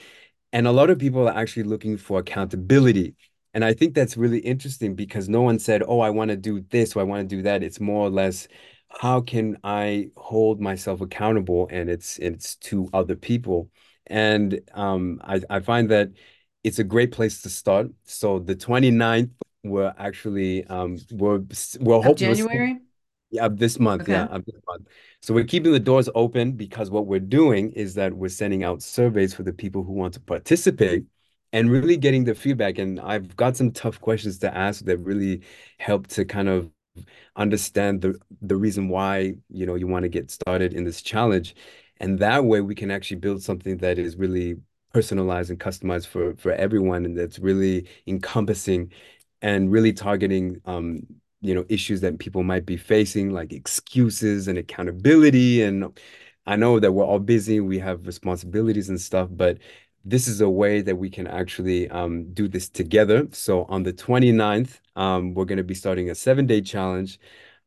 [0.54, 3.16] and a lot of people are actually looking for accountability.
[3.54, 6.62] And I think that's really interesting because no one said, oh, I want to do
[6.70, 7.64] this or I want to do that.
[7.64, 8.48] It's more or less,
[8.90, 11.68] how can I hold myself accountable?
[11.72, 13.70] And it's it's to other people.
[14.08, 16.10] And um, I, I find that
[16.64, 17.88] it's a great place to start.
[18.04, 19.32] So the 29th,
[19.64, 21.42] we're actually um, we're
[21.80, 22.80] we're hoping January?
[23.32, 24.08] Yeah, of this month.
[24.08, 24.88] Yeah, of this month.
[25.22, 28.82] So we're keeping the doors open because what we're doing is that we're sending out
[28.82, 31.06] surveys for the people who want to participate
[31.54, 32.78] and really getting the feedback.
[32.78, 35.42] And I've got some tough questions to ask that really
[35.80, 36.70] help to kind of
[37.38, 41.56] understand the the reason why, you know, you want to get started in this challenge.
[42.00, 44.58] And that way we can actually build something that is really
[44.94, 48.92] personalized and customized for for everyone and that's really encompassing
[49.42, 51.04] and really targeting um,
[51.42, 55.64] you know, issues that people might be facing, like excuses and accountability.
[55.64, 56.00] And
[56.46, 59.58] I know that we're all busy, we have responsibilities and stuff, but
[60.04, 63.28] this is a way that we can actually um, do this together.
[63.32, 67.20] So on the 29th, um, we're going to be starting a seven day challenge.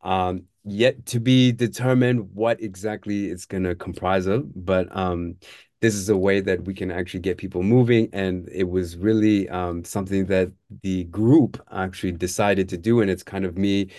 [0.03, 5.37] Um, yet to be determined what exactly it's going to comprise of, but um,
[5.85, 8.09] this is a way that we can actually get people moving.
[8.13, 13.01] And it was really um, something that the group actually decided to do.
[13.03, 13.91] And it's kind of me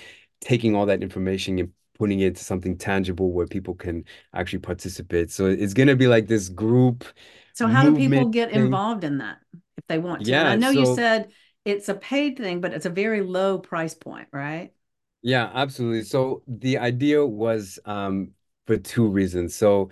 [0.41, 5.31] taking all that information and putting it into something tangible where people can actually participate.
[5.31, 7.05] So it's going to be like this group
[7.53, 8.51] So how do people get thing.
[8.51, 9.39] involved in that
[9.77, 10.37] if they want to?
[10.39, 10.57] And I Yeah.
[10.57, 11.31] know you said
[11.63, 14.73] it's a paid thing, but it's a very low price point, right?
[15.21, 16.03] yeah, absolutely.
[16.03, 18.31] So the idea was um,
[18.67, 19.55] for two reasons.
[19.55, 19.89] So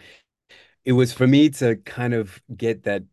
[0.85, 3.03] it was for me to kind of get that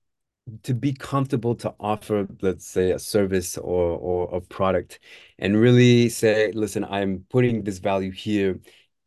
[0.64, 5.00] to be comfortable to offer, let's say, a service or or a product
[5.38, 8.60] and really say, listen, I'm putting this value here,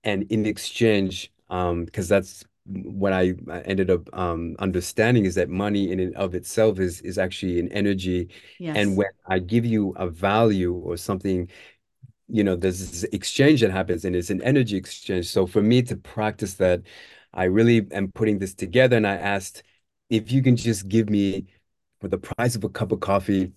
[0.04, 3.34] and in exchange, um, because that's what I
[3.66, 7.72] ended up um understanding is that money in and of itself is is actually an
[7.74, 8.30] energy.
[8.74, 11.50] And when I give you a value or something
[12.28, 15.28] you know, there's this exchange that happens and it's an energy exchange.
[15.28, 16.82] So for me to practice that,
[17.34, 19.64] I really am putting this together and I asked
[20.10, 21.48] if you can just give me
[22.02, 23.54] for the price of a cup of coffee,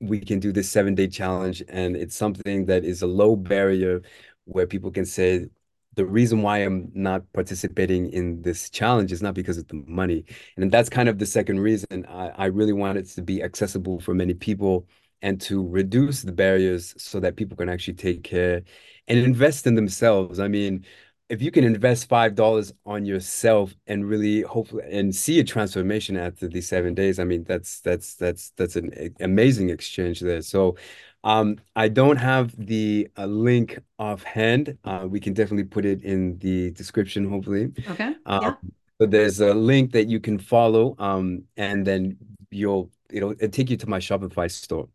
[0.00, 1.62] we can do this seven day challenge.
[1.68, 4.02] And it's something that is a low barrier
[4.44, 5.48] where people can say,
[5.94, 10.24] the reason why I'm not participating in this challenge is not because of the money.
[10.56, 12.04] And that's kind of the second reason.
[12.08, 14.88] I, I really want it to be accessible for many people
[15.22, 18.62] and to reduce the barriers so that people can actually take care
[19.08, 20.40] and invest in themselves.
[20.40, 20.84] I mean,
[21.28, 26.16] if you can invest five dollars on yourself and really hopefully and see a transformation
[26.16, 30.42] after these seven days, I mean that's that's that's that's an amazing exchange there.
[30.42, 30.76] So
[31.24, 34.76] um, I don't have the uh, link offhand.
[34.84, 37.72] Uh, we can definitely put it in the description, hopefully.
[37.88, 38.14] Okay.
[38.26, 38.54] Um, Yeah.
[38.98, 42.18] but there's a link that you can follow, um, and then
[42.50, 44.88] you'll it'll, it'll take you to my Shopify store.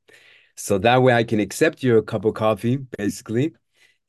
[0.56, 3.54] So that way I can accept your cup of coffee, basically.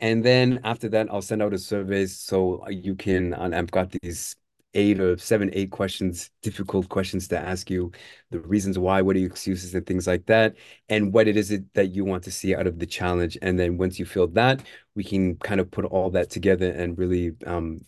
[0.01, 3.91] And then after that, I'll send out a survey so you can, and I've got
[4.03, 4.37] these
[4.75, 7.91] eight or seven, eight questions, difficult questions to ask you,
[8.31, 10.57] the reasons why, what are your excuses and things like that,
[10.89, 13.37] and what it is it that you want to see out of the challenge.
[13.43, 14.63] And then once you feel that,
[14.95, 17.85] we can kind of put all that together and really um,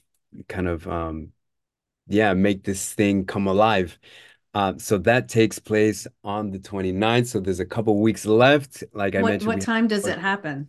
[0.49, 1.33] kind of um,
[2.09, 3.99] yeah, make this thing come alive.
[4.55, 7.29] Uh, so that takes place on the 29th.
[7.29, 8.85] So there's a couple weeks left.
[8.93, 10.69] Like I What mentioned, what time does it happen?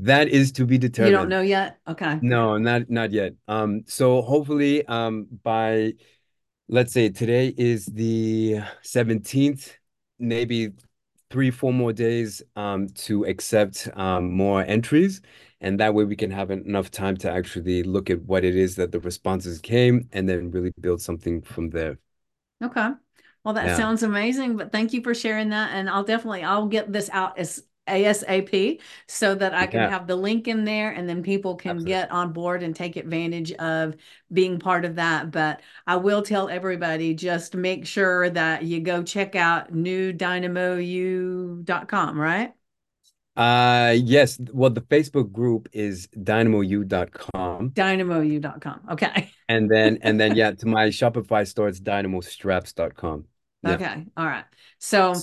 [0.00, 0.96] That is to be determined.
[0.98, 1.78] You don't know yet?
[1.88, 2.20] Okay.
[2.20, 3.34] No, not not yet.
[3.48, 5.94] Um, so hopefully, um, by
[6.68, 9.76] let's say today is the 17th,
[10.18, 10.72] maybe
[11.30, 15.20] three, four more days um to accept um more entries.
[15.60, 18.76] And that way we can have enough time to actually look at what it is
[18.76, 21.98] that the responses came and then really build something from there.
[22.62, 22.90] Okay.
[23.44, 23.76] Well, that Yeah.
[23.76, 25.72] sounds amazing, but thank you for sharing that.
[25.74, 30.06] And I'll definitely I'll get this out as ASAP so that I can Yeah, have
[30.06, 31.84] the link in there and then people can absolutely.
[31.84, 33.96] get on board and take advantage of
[34.32, 35.30] being part of that.
[35.30, 42.52] But I will tell everybody just make sure that you go check out newdynamou.com, right?
[43.36, 47.70] Uh yes, well the Facebook group is dynamou.com.
[47.74, 48.80] Dynamou.com.
[48.92, 49.30] Okay.
[49.48, 53.26] And then and then yeah, to my Shopify store it's dynamostraps.com.
[53.62, 54.06] Yeah, Okay.
[54.16, 54.44] All right.
[54.78, 55.14] So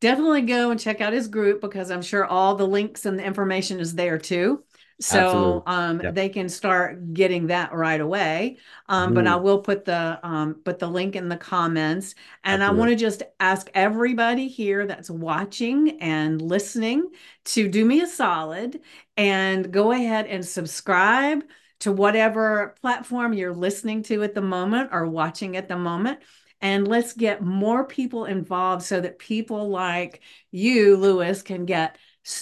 [0.00, 3.24] definitely go and check out his group because I'm sure all the links and the
[3.24, 4.62] information is there too.
[4.98, 6.12] So um, Yeah.
[6.14, 8.56] they can start getting that right away.
[8.88, 9.42] Um, but I Mhm.
[9.42, 12.14] will put the um, put the link in the comments.
[12.44, 17.10] And I want to just ask everybody here that's watching and listening
[17.46, 18.80] to do me a solid
[19.18, 21.44] and go ahead and subscribe
[21.80, 26.20] to whatever platform you're listening to at the moment or watching at the moment
[26.66, 31.96] and let's get more people involved so that people like you, Luis, can get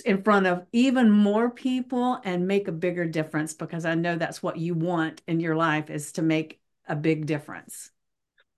[0.06, 4.42] in front of even more people and make a bigger difference because I know that's
[4.42, 6.58] what you want in your life is to make
[6.88, 7.90] a big difference.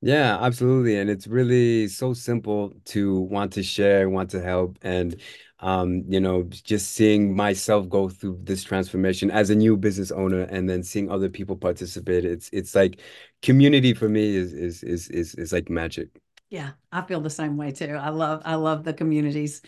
[0.03, 1.01] Yeah, absolutely.
[1.01, 5.21] And it's really so simple to want to share, want to help, and
[5.61, 10.43] um, you know, just seeing myself go through this transformation as a new business owner
[10.43, 12.25] and then seeing other people participate.
[12.25, 13.01] It's it's like
[13.43, 16.09] community for me is is is is is like magic.
[16.51, 17.97] Yeah, I feel the same way too.
[18.01, 19.63] I love I love the communities.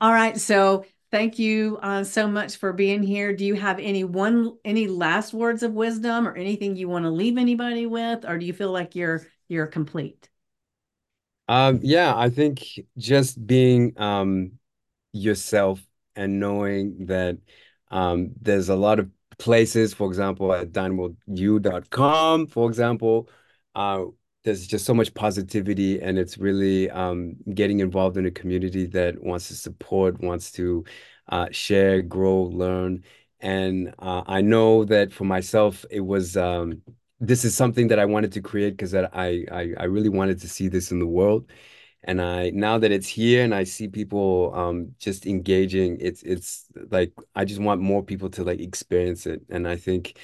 [0.00, 3.34] All right, so thank you uh, so much for being here.
[3.34, 7.10] Do you have any one any last words of wisdom or anything you want to
[7.10, 10.28] leave anybody with, or do you feel like you're you're complete?
[11.48, 12.62] Um, yeah, I think
[12.96, 14.52] just being um
[15.12, 15.80] yourself
[16.16, 17.38] and knowing that
[17.90, 23.28] um, there's a lot of places, for example, at dynamou.com, for example,
[23.74, 24.04] uh,
[24.44, 29.22] there's just so much positivity and it's really um, getting involved in a community that
[29.22, 30.84] wants to support, wants to
[31.28, 33.04] uh, share, grow, learn.
[33.40, 36.82] And uh, I know that for myself, it was um,
[37.20, 40.48] this is something that I wanted to create because I, I I really wanted to
[40.48, 41.50] see this in the world.
[42.04, 46.66] And I now that it's here and I see people um just engaging, it's it's
[46.90, 49.42] like I just want more people to like experience it.
[49.50, 50.18] And I think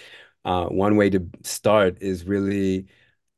[0.45, 2.87] uh one way to start is really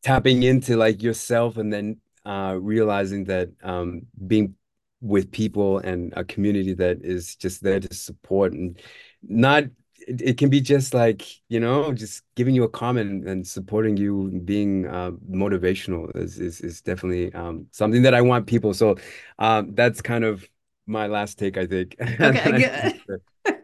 [0.03, 4.55] tapping into like yourself and then uh realizing that um being
[5.01, 8.79] with people and a community that is just there to support and
[9.23, 9.65] not
[10.11, 13.97] it, it can be just like you know just giving you a comment and supporting
[13.97, 18.97] you being uh motivational is is, is definitely um something that I want people so
[19.39, 20.49] um that's kind of
[20.87, 23.21] my last take I think Okay, good.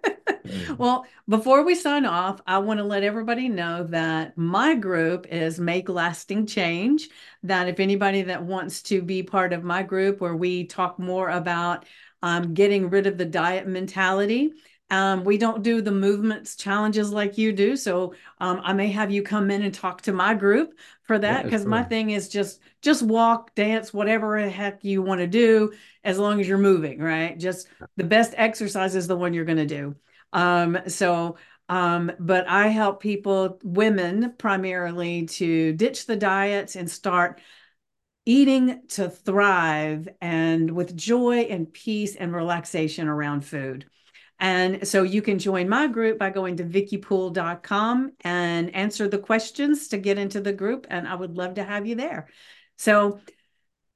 [0.78, 5.58] Well, before we sign off, I want to let everybody know that my group is
[5.58, 7.08] Make Lasting Change.
[7.42, 11.28] That if anybody that wants to be part of my group where we talk more
[11.28, 11.84] about
[12.22, 14.52] um, getting rid of the diet mentality,
[14.90, 17.76] um, we don't do the movements challenges like you do.
[17.76, 21.38] So um, I may have you come in and talk to my group for that
[21.38, 25.26] Yeah, because my thing is just just walk, dance, whatever the heck you want to
[25.26, 25.72] do,
[26.04, 27.36] as long as you're moving, right?
[27.38, 29.96] Just the best exercise is the one you're going to do.
[30.32, 31.36] Um, so,
[31.68, 37.40] um, but I help people, women primarily, to ditch the diets and start
[38.26, 43.86] eating to thrive and with joy and peace and relaxation around food.
[44.38, 49.88] And so you can join my group by going to vickypool.com and answer the questions
[49.88, 50.86] to get into the group.
[50.90, 52.28] And I would love to have you there.
[52.76, 53.20] So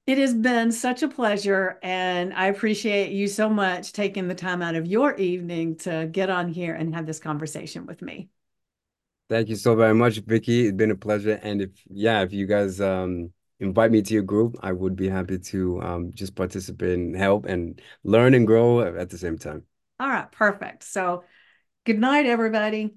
[0.07, 4.61] it has been such a pleasure, and I appreciate you so much taking the time
[4.61, 8.29] out of your evening to get on here and have this conversation with me.
[9.29, 10.67] Thank you so very much, Vicky.
[10.67, 11.39] It's been a pleasure.
[11.43, 15.09] And if, yeah, if you guys um, invite me to your group, I would be
[15.09, 19.65] happy to um, just participate and help and learn and grow at the same time.
[20.01, 20.83] All right, perfect.
[20.85, 21.25] So,
[21.85, 22.95] good night, everybody.